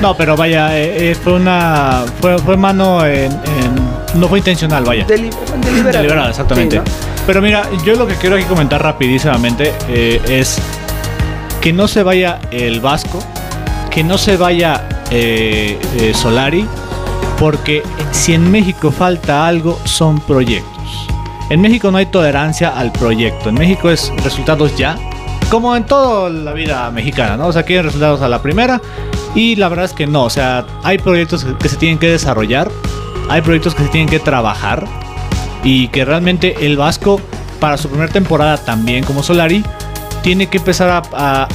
[0.02, 2.04] No, pero vaya, eh, eh, fue una.
[2.20, 5.06] Fue, fue mano en, en- No fue intencional, vaya.
[5.06, 5.30] Deli-
[5.64, 5.92] deliberada.
[6.02, 6.76] Deliberada, exactamente.
[6.76, 7.24] Sí, ¿no?
[7.26, 10.58] Pero mira, yo lo que quiero aquí comentar rapidísimamente eh, es
[11.62, 13.22] que no se vaya el Vasco,
[13.96, 16.66] que no se vaya eh, eh, Solari,
[17.38, 17.82] porque
[18.12, 21.08] si en México falta algo, son proyectos.
[21.48, 23.48] En México no hay tolerancia al proyecto.
[23.48, 24.98] En México es resultados ya,
[25.50, 27.46] como en toda la vida mexicana, ¿no?
[27.46, 28.82] O sea, quieren resultados a la primera.
[29.34, 32.70] Y la verdad es que no, o sea, hay proyectos que- se tienen que desarrollar,
[33.30, 34.84] hay proyectos que se tienen que trabajar
[35.64, 37.18] y que realmente el Vasco
[37.60, 39.64] para su primera temporada también como Solari
[40.22, 41.48] tiene que empezar a-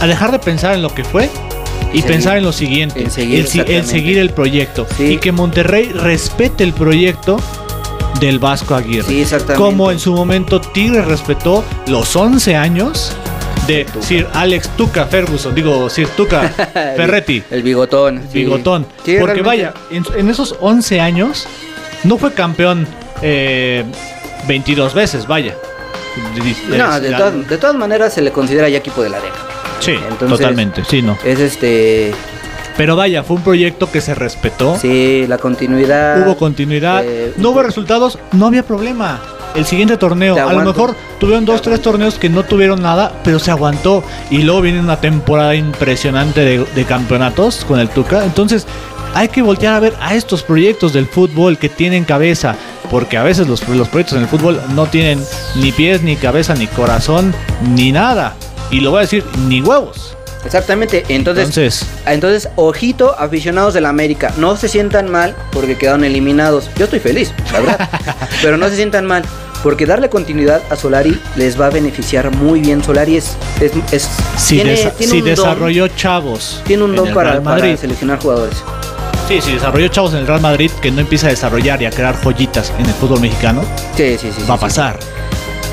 [0.00, 1.28] a dejar de pensar en lo que fue
[1.92, 2.04] y Seguir.
[2.06, 5.04] pensar en lo siguiente, En seguir, el, seguir el proyecto Sí.
[5.14, 7.38] y que Monterrey respete el proyecto
[8.20, 9.06] del Vasco Aguirre.
[9.08, 9.62] Sí, exactamente.
[9.62, 13.12] Como en su momento Tigre respetó los 11 años
[13.66, 16.48] de Sir Alex Tuca Ferguson, digo Sir Tuca
[16.96, 17.42] Ferretti.
[17.50, 18.22] El bigotón.
[18.32, 18.40] sí.
[18.40, 18.84] Bigotón.
[18.96, 19.42] Porque realmente.
[19.42, 21.46] vaya, en, en esos 11 años
[22.04, 22.86] no fue campeón
[23.22, 23.84] eh,
[24.46, 25.54] 22 veces, vaya.
[26.68, 29.44] No, Es- de, todas, de todas maneras se le considera ya equipo de la década.
[29.80, 31.16] Sí, Entonces- totalmente, sí, no.
[31.24, 32.12] Es este.
[32.76, 34.78] Pero vaya, fue un proyecto que se respetó.
[34.78, 36.24] Sí, la continuidad.
[36.24, 39.20] Hubo continuidad, eh, no hubo resultados, no había problema.
[39.56, 43.38] El siguiente torneo, a lo mejor tuvieron dos, tres torneos que no tuvieron nada, pero
[43.40, 44.04] se aguantó.
[44.30, 48.24] Y luego viene una temporada impresionante de, de campeonatos con el Tuca.
[48.24, 48.66] Entonces,
[49.14, 52.54] hay que voltear a ver a estos proyectos del fútbol que tienen cabeza.
[52.90, 55.18] Porque a veces los, los proyectos en el fútbol no tienen
[55.56, 57.34] ni pies, ni cabeza, ni corazón,
[57.74, 58.34] ni nada.
[58.70, 60.14] Y lo voy a decir, ni huevos.
[60.44, 61.04] Exactamente.
[61.08, 64.32] Entonces, Entonces, entonces, ojito, aficionados de la América.
[64.38, 66.70] No se sientan mal porque quedaron eliminados.
[66.76, 67.88] Yo estoy feliz, la verdad.
[68.42, 69.24] pero no se sientan mal.
[69.62, 72.82] Porque darle continuidad a Solari les va a beneficiar muy bien.
[72.84, 73.36] Solari es.
[73.60, 76.62] es, es- si, tiene, desa- tiene si un don, desarrolló chavos.
[76.64, 78.56] tiene un don para, para seleccionar jugadores.
[79.26, 81.90] Sí, sí, desarrolló chavos en el Real Madrid que no empieza a desarrollar y a
[81.90, 83.62] crear joyitas en el fútbol mexicano,
[83.96, 84.42] Sí, sí, sí.
[84.48, 84.98] va a pasar.
[85.02, 85.06] sí.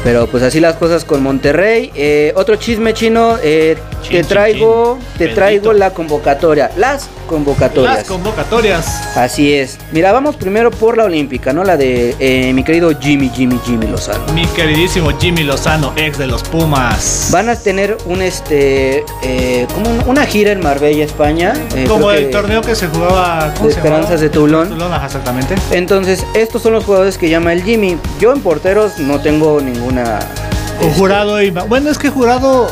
[0.05, 1.91] Pero pues así las cosas con Monterrey.
[1.95, 3.37] Eh, otro chisme chino.
[3.41, 5.07] eh, Chin, te traigo, chin.
[5.17, 5.35] te Bendito.
[5.41, 6.69] traigo la convocatoria.
[6.77, 7.95] Las convocatorias.
[7.95, 8.85] Las convocatorias.
[9.17, 9.79] Así es.
[9.91, 11.63] Mira, vamos primero por la olímpica, ¿no?
[11.63, 14.31] La de eh, mi querido Jimmy, Jimmy, Jimmy Lozano.
[14.33, 17.29] Mi queridísimo Jimmy Lozano, ex de los Pumas.
[17.31, 21.53] Van a tener un este eh, como un- una gira en Marbella, España.
[21.75, 24.69] eh, Como el que- torneo que se jugaba ¿cómo de se Esperanzas de Toulon.
[24.69, 25.55] Toulon, exactamente.
[25.71, 27.97] Entonces, estos son los jugadores que llama el Jimmy.
[28.19, 29.59] Yo en porteros no tengo
[30.03, 32.71] Con este, Jurado y bueno, es que Jurado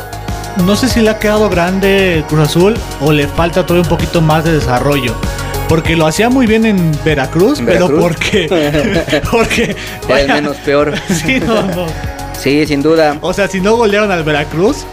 [0.64, 4.20] no sé si le ha quedado grande Cruz Azul o le falta todavía un poquito
[4.20, 5.14] más de desarrollo.
[5.68, 8.00] Porque lo hacía muy bien en Veracruz, ¿En pero Veracruz?
[8.02, 9.76] porque porque
[10.08, 10.92] Era el menos peor.
[11.08, 11.86] sí, no, no.
[12.38, 13.16] Sí, sin duda.
[13.22, 14.84] O sea, si no golearon al Veracruz,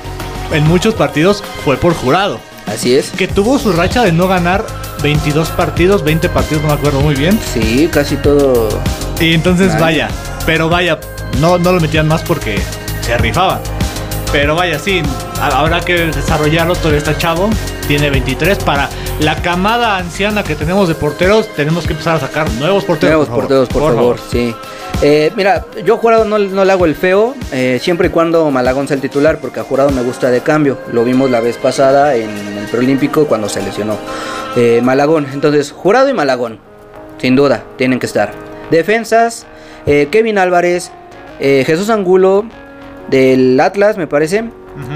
[0.51, 2.39] en muchos partidos fue por jurado.
[2.67, 3.09] Así es.
[3.11, 4.65] Que tuvo su racha de no ganar
[5.03, 7.38] 22 partidos, 20 partidos, no me acuerdo muy bien.
[7.53, 8.69] Sí, casi todo.
[9.19, 9.82] Y entonces Vale.
[9.82, 10.07] vaya,
[10.45, 10.99] pero vaya,
[11.39, 12.59] no, no lo metían más porque
[13.01, 13.59] se rifaban.
[14.32, 15.01] Pero vaya, sí,
[15.41, 17.49] ha- habrá que desarrollarlo, todavía está chavo,
[17.88, 18.59] tiene 23.
[18.59, 23.27] Para la camada anciana que tenemos de porteros, tenemos que empezar a sacar nuevos porteros.
[23.27, 24.55] Nuevos por porteros, por, favor, sí.
[25.01, 28.88] Eh, mira, yo Jurado no, no le hago el feo, eh, siempre y cuando Malagón
[28.88, 30.77] sea el titular, porque a Jurado me gusta de cambio.
[30.93, 33.97] Lo vimos la vez pasada en el preolímpico cuando se lesionó
[34.55, 35.27] eh, Malagón.
[35.34, 36.59] Entonces, Jurado y Malagón,
[37.19, 38.32] sin duda, tienen que estar.
[38.69, 39.45] Defensas,
[39.86, 40.91] Kevin Álvarez,
[41.39, 42.45] eh, Jesús Angulo
[43.09, 44.43] del Atlas, me parece.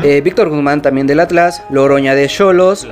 [0.03, 2.87] Eh, Víctor Guzmán también del Atlas, Loroña de Cholos,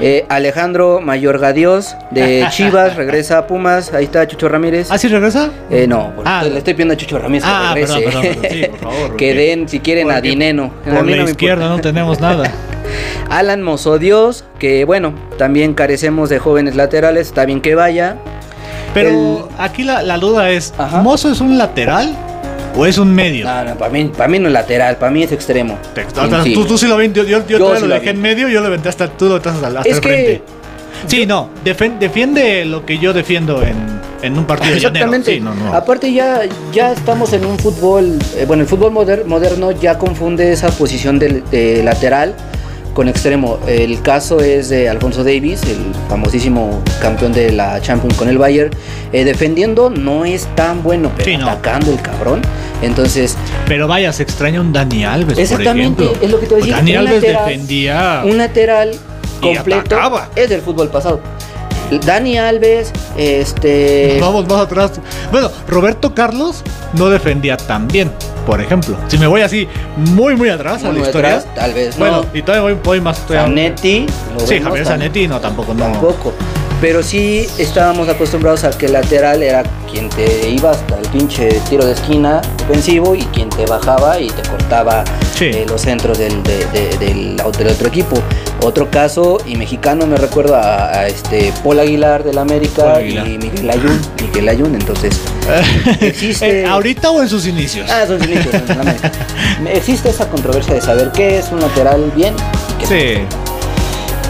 [0.00, 3.94] Eh, Alejandro Mayorga Dios de Chivas regresa a Pumas.
[3.94, 4.88] Ahí está Chucho Ramírez.
[4.90, 5.50] ¿Ah, sí regresa?
[5.70, 6.42] Eh, no, Ah.
[6.42, 8.00] le estoy pidiendo a Chucho Ramírez que Ah, regrese.
[8.00, 8.50] perdón, perdón, perdón.
[8.58, 10.72] Sí, por favor, que den, si quieren, a Dineno.
[10.84, 12.50] A Por mí la no izquierda no tenemos nada.
[13.30, 18.16] Alan Mozodios, que bueno, también carecemos de jóvenes laterales, está bien que vaya.
[18.92, 20.74] Pero aquí la, la duda es.
[21.02, 22.14] ¿Mozo es un lateral
[22.76, 23.44] o es un medio?
[23.46, 25.78] No, no, para mí, para mí no es lateral, para mí es extremo.
[25.94, 26.54] Te- En sí.
[26.54, 28.08] Tú, tú sí lo ven, yo, yo, yo sí lo lo dejé vi.
[28.10, 30.42] en medio, yo lo aventé hasta tú lo estás hasta, hasta Es el que- frente.
[31.06, 33.76] Sí, no, defen- defiende lo que yo defiendo en,
[34.22, 34.74] en un partido.
[34.74, 35.34] Exactamente.
[35.34, 35.74] Sí, no, no.
[35.74, 40.50] Aparte ya, ya estamos en un fútbol, eh, bueno, el fútbol moder- moderno ya confunde
[40.52, 42.34] esa posición de, de lateral
[42.94, 43.58] con extremo.
[43.66, 45.78] El caso es de Alfonso Davis, el
[46.08, 48.70] famosísimo campeón de la Champions con el Bayern.
[49.12, 51.48] Eh, defendiendo no es tan bueno, pero Sí, no.
[51.48, 52.40] atacando el cabrón.
[52.82, 53.36] Entonces,
[53.66, 56.66] Pero vaya, se extraña un Dani Alves, Exactamente, por es lo que te voy a
[56.66, 58.22] decir, Dani Alves lateral- defendía...
[58.24, 60.28] un lateral Y completo atacaba.
[60.36, 61.20] es del fútbol pasado.
[62.04, 64.18] Dani Alves, este...
[64.20, 64.92] Vamos más atrás.
[65.30, 66.62] Bueno, Roberto Carlos
[66.94, 68.10] no defendía tan bien,
[68.46, 68.96] por ejemplo.
[69.08, 71.36] Si me voy así muy, muy atrás a Muy la historia.
[71.36, 72.26] atrás, tal vez Bueno, no.
[72.38, 73.20] y todavía voy, voy más.
[73.28, 74.06] Zanetti.
[74.46, 75.84] Sí, Javier Zanetti no, tampoco, no.
[75.84, 76.32] Tampoco.
[76.80, 81.48] Pero sí estábamos acostumbrados a que el lateral era quien te iba hasta el pinche
[81.70, 85.04] tiro de esquina ofensivo y quien te bajaba y te cortaba
[85.34, 85.46] Sí.
[85.46, 88.16] eh, los centros del, de- de- del, del otro equipo.
[88.66, 93.28] Otro caso, y mexicano, me recuerdo a, a este Paul Aguilar del América Aguilar.
[93.28, 94.00] y Miguel Ayun.
[94.22, 95.20] Miguel Ayun, entonces.
[96.00, 96.62] existe.
[96.62, 97.90] Eh, ¿Ahorita o en sus inicios?
[97.90, 99.12] Ah, son inicios en América.
[99.70, 102.34] Existe esa controversia de saber qué es un lateral bien
[102.70, 103.24] y qué Sí.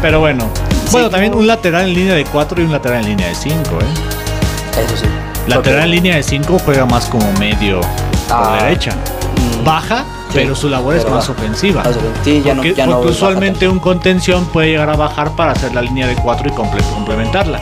[0.02, 0.50] Pero bueno.
[0.90, 3.56] Bueno, también un lateral en línea de 4 y un lateral en línea de 5,
[3.56, 4.84] ¿eh?
[4.84, 5.06] Eso sí.
[5.46, 7.88] Lateral en línea de 5 juega más como medio por
[8.30, 8.58] Ah.
[8.62, 8.90] derecha.
[8.92, 10.04] Mm, Baja,
[10.34, 11.82] pero su labor es más ofensiva.
[11.82, 11.94] más.
[12.24, 15.34] Sí, ya no- porque, ya no porque baja usualmente un contención puede llegar a bajar
[15.36, 17.60] para hacer la línea de 4 y comple- complementarla.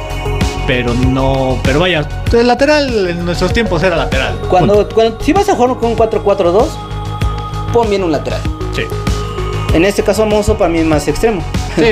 [0.66, 1.59] Pero no.
[1.64, 4.39] Pero vaya, el lateral en nuestros tiempos era lateral.
[4.49, 6.68] Cuando, cuando si vas a jugar con un 4-4-2,
[7.73, 8.41] pon bien un lateral.
[8.75, 8.83] Sí.
[9.75, 11.43] En este caso, Mozo para mí es más extremo.
[11.77, 11.83] Sí.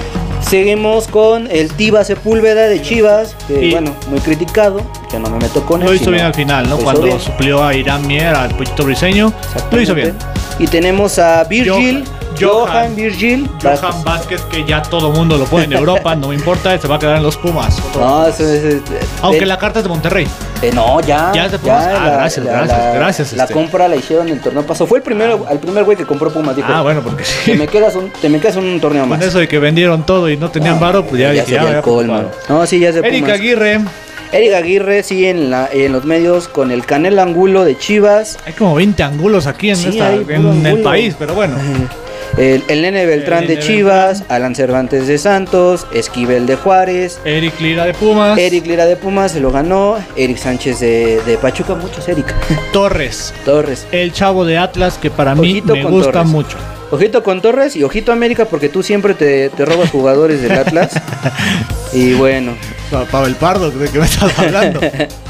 [0.40, 4.80] Seguimos con el Tiba Sepúlveda de Chivas, que Y- bueno, muy criticado.
[5.12, 5.88] Yo no me meto con él.
[5.88, 6.76] Lo hizo bien al final, ¿no?
[6.78, 7.20] Cuando bien.
[7.20, 9.32] suplió a Irán Mier, al pollito briseño.
[9.70, 10.14] Lo hizo bien.
[10.58, 12.04] Y tenemos a Virgil,
[12.38, 13.50] Johan- Johan, Virgil.
[13.62, 16.96] Johan Vázquez, que ya todo mundo lo pone en Europa, no me importa, se va
[16.96, 17.76] a quedar en los Pumas.
[17.98, 18.82] No, eso es- es-
[19.22, 20.26] Aunque la carta es de Monterrey.
[20.62, 21.32] eh, no, ya.
[21.34, 21.86] ¿Ya es de Pumas?
[21.86, 23.54] Ah, gracias, gracias, gracias, La este.
[23.54, 24.86] compra la hicieron en el torneo pasado.
[24.86, 26.54] Fue el primero, el primer güey que compró Pumas.
[26.54, 27.54] Dijo, Ah, bueno, porque te sí.
[27.54, 29.22] me quedas un, te me quedas un torneo Con más.
[29.22, 31.82] eso de que vendieron todo y no tenían varo, pues ya, ya dije, ya, ya
[31.82, 32.22] colmo.
[32.48, 33.40] No, sí, ya es de Erika Pumas.
[33.40, 33.80] Aguirre,
[34.32, 38.38] Eric Aguirre, sí, en, la, en los medios con el Canelo Angulo de Chivas.
[38.46, 41.56] hay como 20 ángulos aquí en, Sí, esta- hay puro en el país, pero bueno.
[42.38, 47.60] El, el Nene Beltrán El de Chivas, Alan Cervantes de Santos, Esquivel de Juárez, Eric
[47.60, 48.38] Lira de Pumas.
[48.38, 52.32] Eric Lira de Pumas se lo ganó, Eric Sánchez de, de Pachuca, muchos Eric
[52.72, 53.84] Torres, Torres.
[53.90, 56.28] el chavo de Atlas, que para mí me gusta Torres.
[56.28, 56.56] mucho.
[56.90, 60.92] Ojito con Torres y ojito América porque tú siempre te, te robas jugadores del Atlas.
[61.92, 62.52] y bueno,
[62.90, 64.80] Pa- Pavel Pardo, ¿de qué me estás hablando?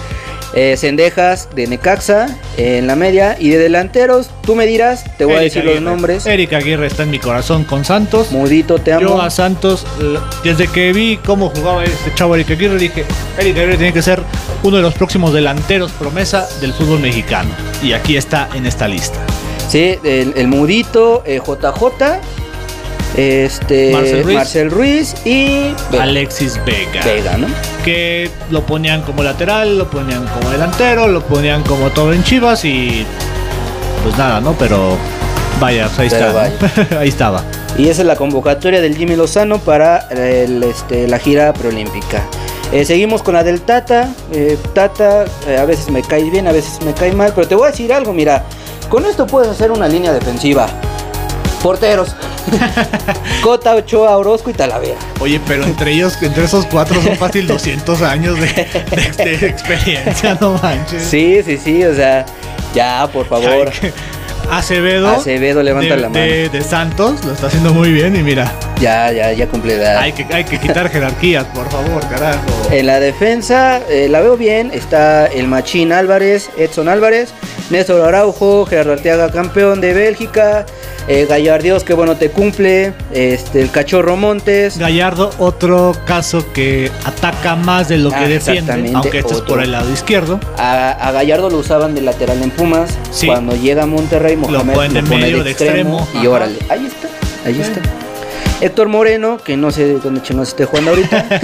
[0.55, 5.27] eh, Cendejas de Necaxa eh, en la media y de delanteros, tú me dirás, te
[5.27, 6.25] voy a decir los nombres.
[6.25, 8.33] Eric Aguirre está en mi corazón con Santos.
[8.33, 9.03] Mudito, te amo.
[9.03, 9.87] Yo a Santos,
[10.43, 13.05] desde que vi cómo jugaba este chavo Eric Aguirre, dije,
[13.39, 14.23] Eric Aguirre tiene que ser
[14.63, 17.51] uno de los próximos delanteros promesa del fútbol mexicano.
[17.83, 19.19] Y aquí está en esta lista.
[19.71, 22.19] Sí, el, el Mudito, eh, JJ,
[23.17, 24.37] este, Marcel Ruiz.
[24.37, 27.05] Marcel Ruiz y Vega, Alexis Vega.
[27.05, 27.47] Vega, ¿no?
[27.85, 32.65] Que lo ponían como lateral, lo ponían como delantero, lo ponían como todo en Chivas
[32.65, 33.07] y
[34.03, 34.55] pues nada, ¿no?
[34.59, 34.97] Pero
[35.61, 36.99] vaya, pues ahí Pero está.
[36.99, 37.45] ahí estaba.
[37.79, 42.25] Y esa es la convocatoria del Jimmy Lozano para el, este, la gira preolímpica.
[42.73, 44.13] Eh, seguimos con la del Tata.
[44.33, 47.55] Eh, Tata, eh, a veces me cae bien, a veces me cae mal, pero te
[47.55, 48.45] voy a decir algo, mira,
[48.91, 50.67] con esto puedes hacer una línea defensiva.
[51.63, 52.15] Porteros.
[53.43, 54.99] Cota, Ochoa, Orozco y Talavera.
[55.21, 60.37] Oye, pero entre ellos, entre esos cuatro son fácil 200 años de, de- de experiencia,
[60.41, 61.03] no manches.
[61.05, 62.25] Sí, sí, sí, o sea,
[62.75, 63.71] ya, por favor.
[63.83, 63.93] Ay,
[64.51, 65.09] Acevedo.
[65.09, 66.25] Acevedo, levanta de, la mano.
[66.25, 68.51] De Santos, lo está haciendo muy bien y mira,
[68.81, 69.99] Ya, ya, ya cumple edad.
[69.99, 72.41] hay que, hay que quitar jerarquías, por favor, carajo.
[72.71, 74.71] En la defensa eh, la veo bien.
[74.73, 77.33] Está el Machín Álvarez, Edson Álvarez,
[77.69, 80.65] Néstor Araujo, Gerardo Arteaga, campeón de Bélgica.
[81.09, 82.93] Eh, Gallardios, que bueno, te cumple.
[83.13, 84.79] Este, el Cachorro Montes.
[84.79, 89.61] Gallardo, otro caso que ataca más de lo que Ah, defiende, aunque este es por
[89.63, 90.39] el lado izquierdo.
[90.57, 92.91] A, a Gallardo lo usaban de lateral en Pumas.
[93.11, 93.27] Sí.
[93.27, 97.09] Cuando llega a Monterrey, Mohamed ponen de pone extremo, Y órale, ahí está,
[97.47, 97.81] ahí está.
[98.61, 101.27] Héctor Moreno, que no sé dónde chingos esté jugando ahorita.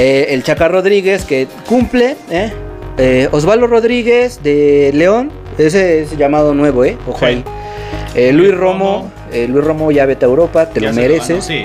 [0.00, 2.16] Eh, el Chaca Rodríguez, que cumple.
[2.30, 2.52] ¿eh?
[2.98, 6.96] Eh, Osvaldo Rodríguez de León, ese es llamado nuevo, ¿eh?
[7.04, 7.42] Ojo ahí.
[8.32, 9.10] Luis Romo,
[9.48, 11.44] Luis Romo ya vete a Europa, te Ya lo se mereces.
[11.44, 11.64] sí.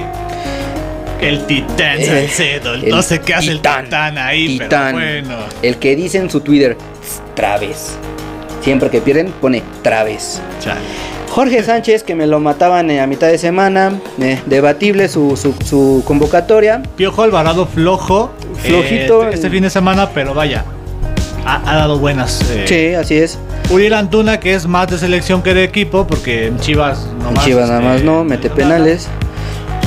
[1.22, 2.74] El titán Salcedo.
[2.74, 4.96] el No sé qué hace el titán ahí, Titán.
[4.96, 5.38] pero bueno.
[5.62, 6.76] El que dice en su Twitter,
[7.36, 7.96] Traves.
[8.62, 10.42] Siempre que pierden, pone Traves.
[10.60, 10.82] Chale.
[11.34, 13.94] Jorge Sánchez, que me lo mataban eh, a mitad de semana.
[14.22, 16.84] eh, debatible su, su- su convocatoria.
[16.96, 18.30] Piojo Alvarado flojo.
[18.58, 19.24] Flojito.
[19.24, 20.64] eh, este, este fin de semana, pero vaya.
[21.46, 22.40] Ha, ha dado buenas.
[22.52, 23.40] eh, Sí, así es.
[23.72, 27.34] Uriel Antuna, que es más de selección que de equipo, porque en Chivas no En
[27.34, 27.46] más.
[27.46, 29.08] Chivas nada más no, mete penales.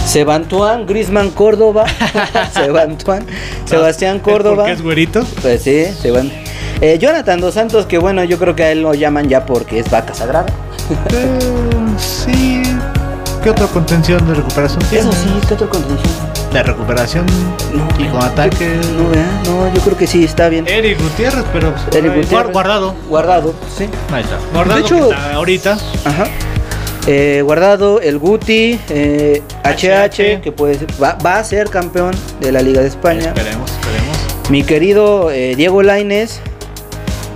[0.05, 1.85] Sebantuán, Grisman Córdoba.
[2.53, 3.25] Sebantuán,
[3.67, 4.57] Sebastián Córdoba.
[4.65, 5.25] ¿Porque es güerito?
[5.43, 6.31] Pues sí, Seban.
[6.81, 9.79] Eh, Jonathan Dos Santos, que bueno, yo creo que a él lo llaman ya porque
[9.79, 10.47] es vaca sagrada.
[10.91, 11.39] Eh,
[11.99, 12.63] sí.
[13.43, 15.09] ¿Qué otra contención de recuperación tiene?
[15.09, 16.13] Eso sí, ¿qué otro contención?
[16.53, 17.27] De recuperación
[17.75, 18.69] No, y con ataque.
[18.97, 19.27] No, ¿verdad?
[19.45, 20.67] no, yo creo que sí, está bien.
[20.67, 21.73] Eric Gutiérrez, pero.
[21.93, 22.53] Eric eh, Gutiérrez.
[22.53, 22.95] Guardado.
[23.09, 23.89] Guardado, sí.
[24.13, 24.39] Ahí está.
[24.53, 25.79] Guardado De hecho- que está ahorita.
[26.05, 26.27] Ajá.
[27.09, 32.51] Eh, guardado el Guti, eh, HH, que puede ser- va, va a ser campeón de
[32.51, 33.29] la Liga de España.
[33.29, 34.17] Esperemos, esperemos.
[34.51, 36.41] Mi querido eh, Diego Laines,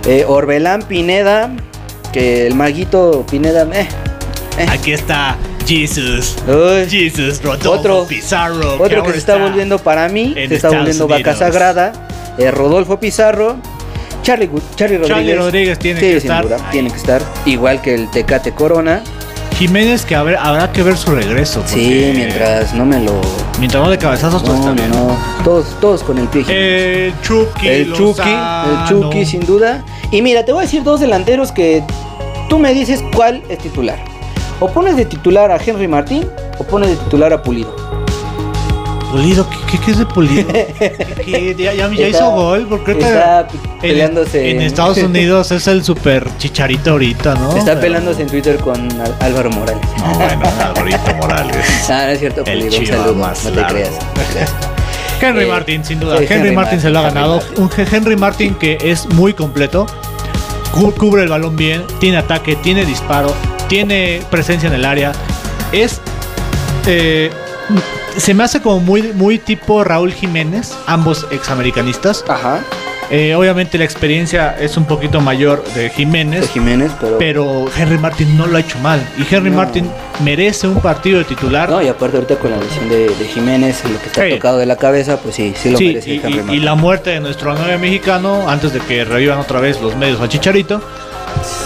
[0.07, 1.51] eh, Orbelán Pineda,
[2.11, 3.87] que el maguito Pineda, eh,
[4.57, 4.65] eh.
[4.69, 6.35] Aquí está Jesus.
[6.47, 8.75] Uy, Jesus, Rodolfo Otro- Pizarro.
[8.81, 11.93] otro que se está volviendo para mí, se está Estados volviendo vaca sagrada,
[12.37, 13.57] eh, Rodolfo Pizarro,
[14.23, 15.07] Charlie, Charlie Rodríguez.
[15.07, 18.51] Charlie Rodríguez tiene Sí, que sin estar duda, tiene que estar, igual que el Tecate
[18.51, 19.01] Corona.
[19.57, 21.61] Jiménez, que habrá, habrá que ver su regreso.
[21.65, 23.21] Sí, mientras no me lo
[23.59, 24.91] Mientras no de cabezazos, todo No, está no, bien.
[24.91, 25.43] no.
[25.43, 26.43] Todos, todos con el pie.
[26.47, 27.67] El Chucky.
[27.67, 29.83] el Chucky, el Chucky sin duda.
[30.11, 31.83] Y mira, te voy a decir dos delanteros que
[32.49, 33.99] tú me dices cuál es titular.
[34.59, 36.27] O pones de titular a Henry Martín
[36.57, 37.75] o pones de titular a Pulido.
[39.11, 40.47] Pulido, ¿qué, qué, qué es de Pulido?
[40.51, 41.55] ¿Qué?
[41.57, 45.83] Ya, ya- ya Está- hizo gol, porque Está en, peleándose en Estados Unidos es el
[45.83, 47.49] super chicharito ahorita, ¿no?
[47.51, 49.81] Está Pero- peleándose en Twitter con Al- Álvaro Morales.
[49.97, 51.57] No, bueno, Alvarito Morales.
[51.89, 52.79] Ah, no es cierto, El Pulido.
[52.79, 53.15] Un chiva saludo.
[53.15, 53.73] más No te largo.
[53.75, 53.91] creas.
[53.91, 54.51] no te creas.
[55.21, 56.17] Henry Eh, Martin, sin duda.
[56.17, 57.41] sí, Henry, Henry Martin se lo ha Martin, ganado.
[57.41, 59.85] Henry Un Henry Martin que es muy completo.
[60.73, 61.83] cu- Cubre el balón bien.
[61.99, 63.33] Tiene ataque, tiene disparo.
[63.67, 65.11] Tiene presencia en el área.
[65.71, 65.99] Es.
[66.87, 67.29] eh,
[68.17, 70.75] se me hace como muy, muy tipo Raúl Jiménez.
[70.87, 72.23] Ambos examericanistas.
[72.27, 72.59] Ajá.
[73.13, 76.49] Eh, obviamente la experiencia es un poquito mayor de De Jiménez.
[76.49, 77.17] Jiménez, pero.
[77.17, 79.05] Pero Henry Martin no lo ha hecho mal.
[79.17, 79.57] Y Henry No.
[79.57, 79.89] Martin
[80.23, 81.69] merece un partido de titular.
[81.69, 84.29] No, y aparte ahorita con la lesión de, de Jiménez, lo que está Sí.
[84.31, 86.53] tocado de la cabeza, pues sí, sí lo Sí, merece y, Henry y- Martin.
[86.55, 90.21] y la muerte de nuestro 9 mexicano, antes de que revivan otra vez los medios
[90.21, 90.81] al Chicharito,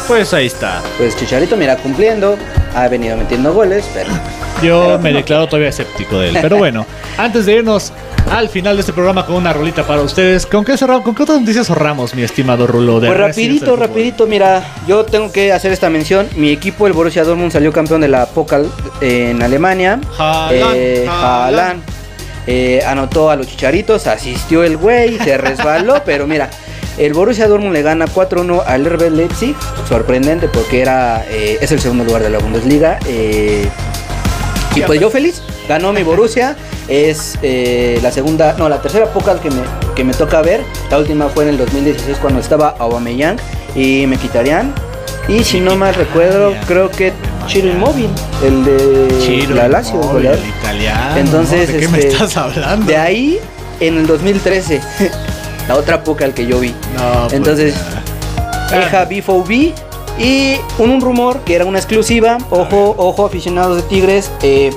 [0.07, 0.81] pues ahí está.
[0.97, 2.37] Pues Chicharito, mira, cumpliendo,
[2.75, 4.09] ha venido metiendo goles, pero
[4.63, 5.17] Yo Pero me no.
[5.17, 6.37] declaro todavía escéptico de él.
[6.41, 6.85] Pero bueno,
[7.17, 7.91] antes de irnos
[8.31, 11.03] al final de este programa con una rolita para ustedes, ¿con qué cerramos?
[11.03, 12.99] ¿Con qué otras noticias cerramos, mi estimado Rulo?
[12.99, 16.27] de Pues rapidito, rapidito, mira, yo tengo que hacer esta mención.
[16.35, 19.99] Mi equipo, el Borussia Dortmund, salió campeón de la Pokal en Alemania.
[20.17, 21.05] Haaland, Eh.
[21.09, 21.83] Haaland,
[22.47, 26.49] eh, anotó a los chicharitos, asistió el güey, se resbaló, pero mira,
[26.97, 29.55] el Borussia Dortmund le gana 4-1 al RB Leipzig.
[29.87, 32.99] Sorprendente porque era eh, es el segundo lugar de la Bundesliga.
[33.05, 33.69] eh,
[34.75, 36.55] y pues yo feliz, ganó mi Borussia.
[36.87, 39.61] Es eh, la segunda, no, la tercera Pokal que me,
[39.95, 40.61] que me toca ver.
[40.91, 43.37] La última fue en el 2016 cuando estaba Aubameyang
[43.73, 44.73] y me quitarían.
[45.27, 47.13] Y si no mal recuerdo, creo que
[47.47, 48.09] Chiro Immobile,
[48.43, 51.17] el de Chiro, la Lazio, el italiano.
[51.17, 52.85] Entonces, ¿de qué me este, estás hablando?
[52.85, 53.39] De ahí,
[53.79, 54.81] en el 2013,
[55.67, 56.69] la otra Pokal que yo vi.
[56.95, 57.75] No, pues, Entonces.
[58.71, 59.73] Eja B4B
[60.17, 62.37] y un, un rumor que era una exclusiva.
[62.49, 64.31] Ojo, ojo, aficionados de Tigres.
[64.41, 64.71] eh,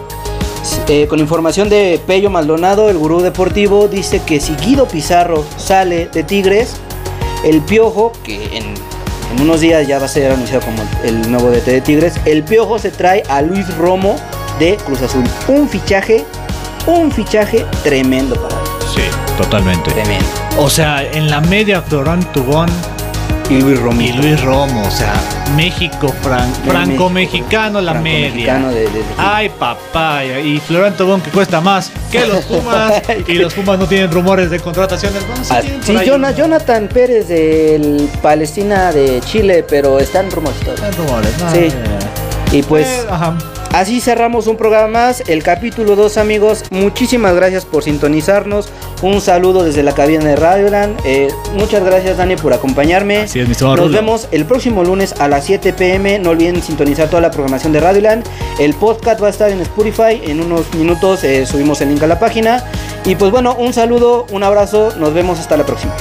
[0.88, 6.06] eh, con información de Pello Maldonado, el gurú deportivo, dice que si Guido Pizarro sale
[6.12, 6.74] de Tigres,
[7.44, 11.50] el Piojo, que en, en unos días ya va a ser anunciado como el nuevo
[11.50, 14.16] DT de Tigres, el Piojo se trae a Luis Romo
[14.58, 15.24] de Cruz Azul.
[15.46, 16.24] Un fichaje,
[16.86, 18.57] un fichaje tremendo para
[19.38, 19.90] totalmente.
[19.92, 20.26] Tremendo.
[20.58, 22.68] O sea, en la media Florán Tubón
[23.50, 24.00] Y Luis Romo.
[24.00, 24.82] y Luis Romo.
[24.86, 25.14] O sea,
[25.56, 28.58] México, fran- franco-mexicano la media.
[28.58, 30.38] de- de- de- Ay, papaya.
[30.40, 33.00] Y Florán Tubón que cuesta más que los Pumas.
[33.26, 35.26] y los Pumas no tienen rumores de contrataciones.
[35.26, 35.50] Bueno, sí
[35.96, 40.90] Ah, sí, Jonathan Pérez del Palestina de Chile, pero están rumores todavía.
[40.90, 41.50] Tienen rumores, ¿no?
[41.50, 41.58] Sí.
[41.58, 41.72] Eh,
[42.58, 43.34] Y pues eh, ajá.
[43.72, 46.64] Así cerramos un programa más, el capítulo 2 amigos.
[46.70, 48.70] Muchísimas gracias por sintonizarnos.
[49.02, 50.98] Un saludo desde la cabina de Radioland.
[51.04, 53.18] Eh, muchas gracias Dani por acompañarme.
[53.18, 53.88] Así es, mi Nos Rulo.
[53.90, 56.18] vemos el próximo lunes a las 7 pm.
[56.18, 58.24] No olviden sintonizar toda la programación de Radioland.
[58.58, 60.20] El podcast va a estar en Spotify.
[60.24, 62.64] En unos minutos eh, subimos el link a la página.
[63.04, 64.94] Y pues bueno, un saludo, un abrazo.
[64.96, 65.94] Nos vemos hasta la próxima.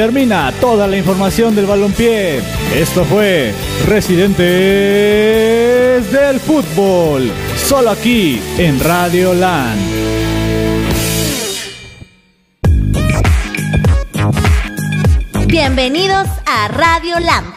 [0.00, 2.40] Termina toda la información del balompié.
[2.74, 3.52] Esto fue
[3.86, 4.40] Residentes
[6.10, 7.30] del Fútbol.
[7.68, 9.78] Solo aquí en Radio Land.
[15.46, 17.49] Bienvenidos a Radio Lamp.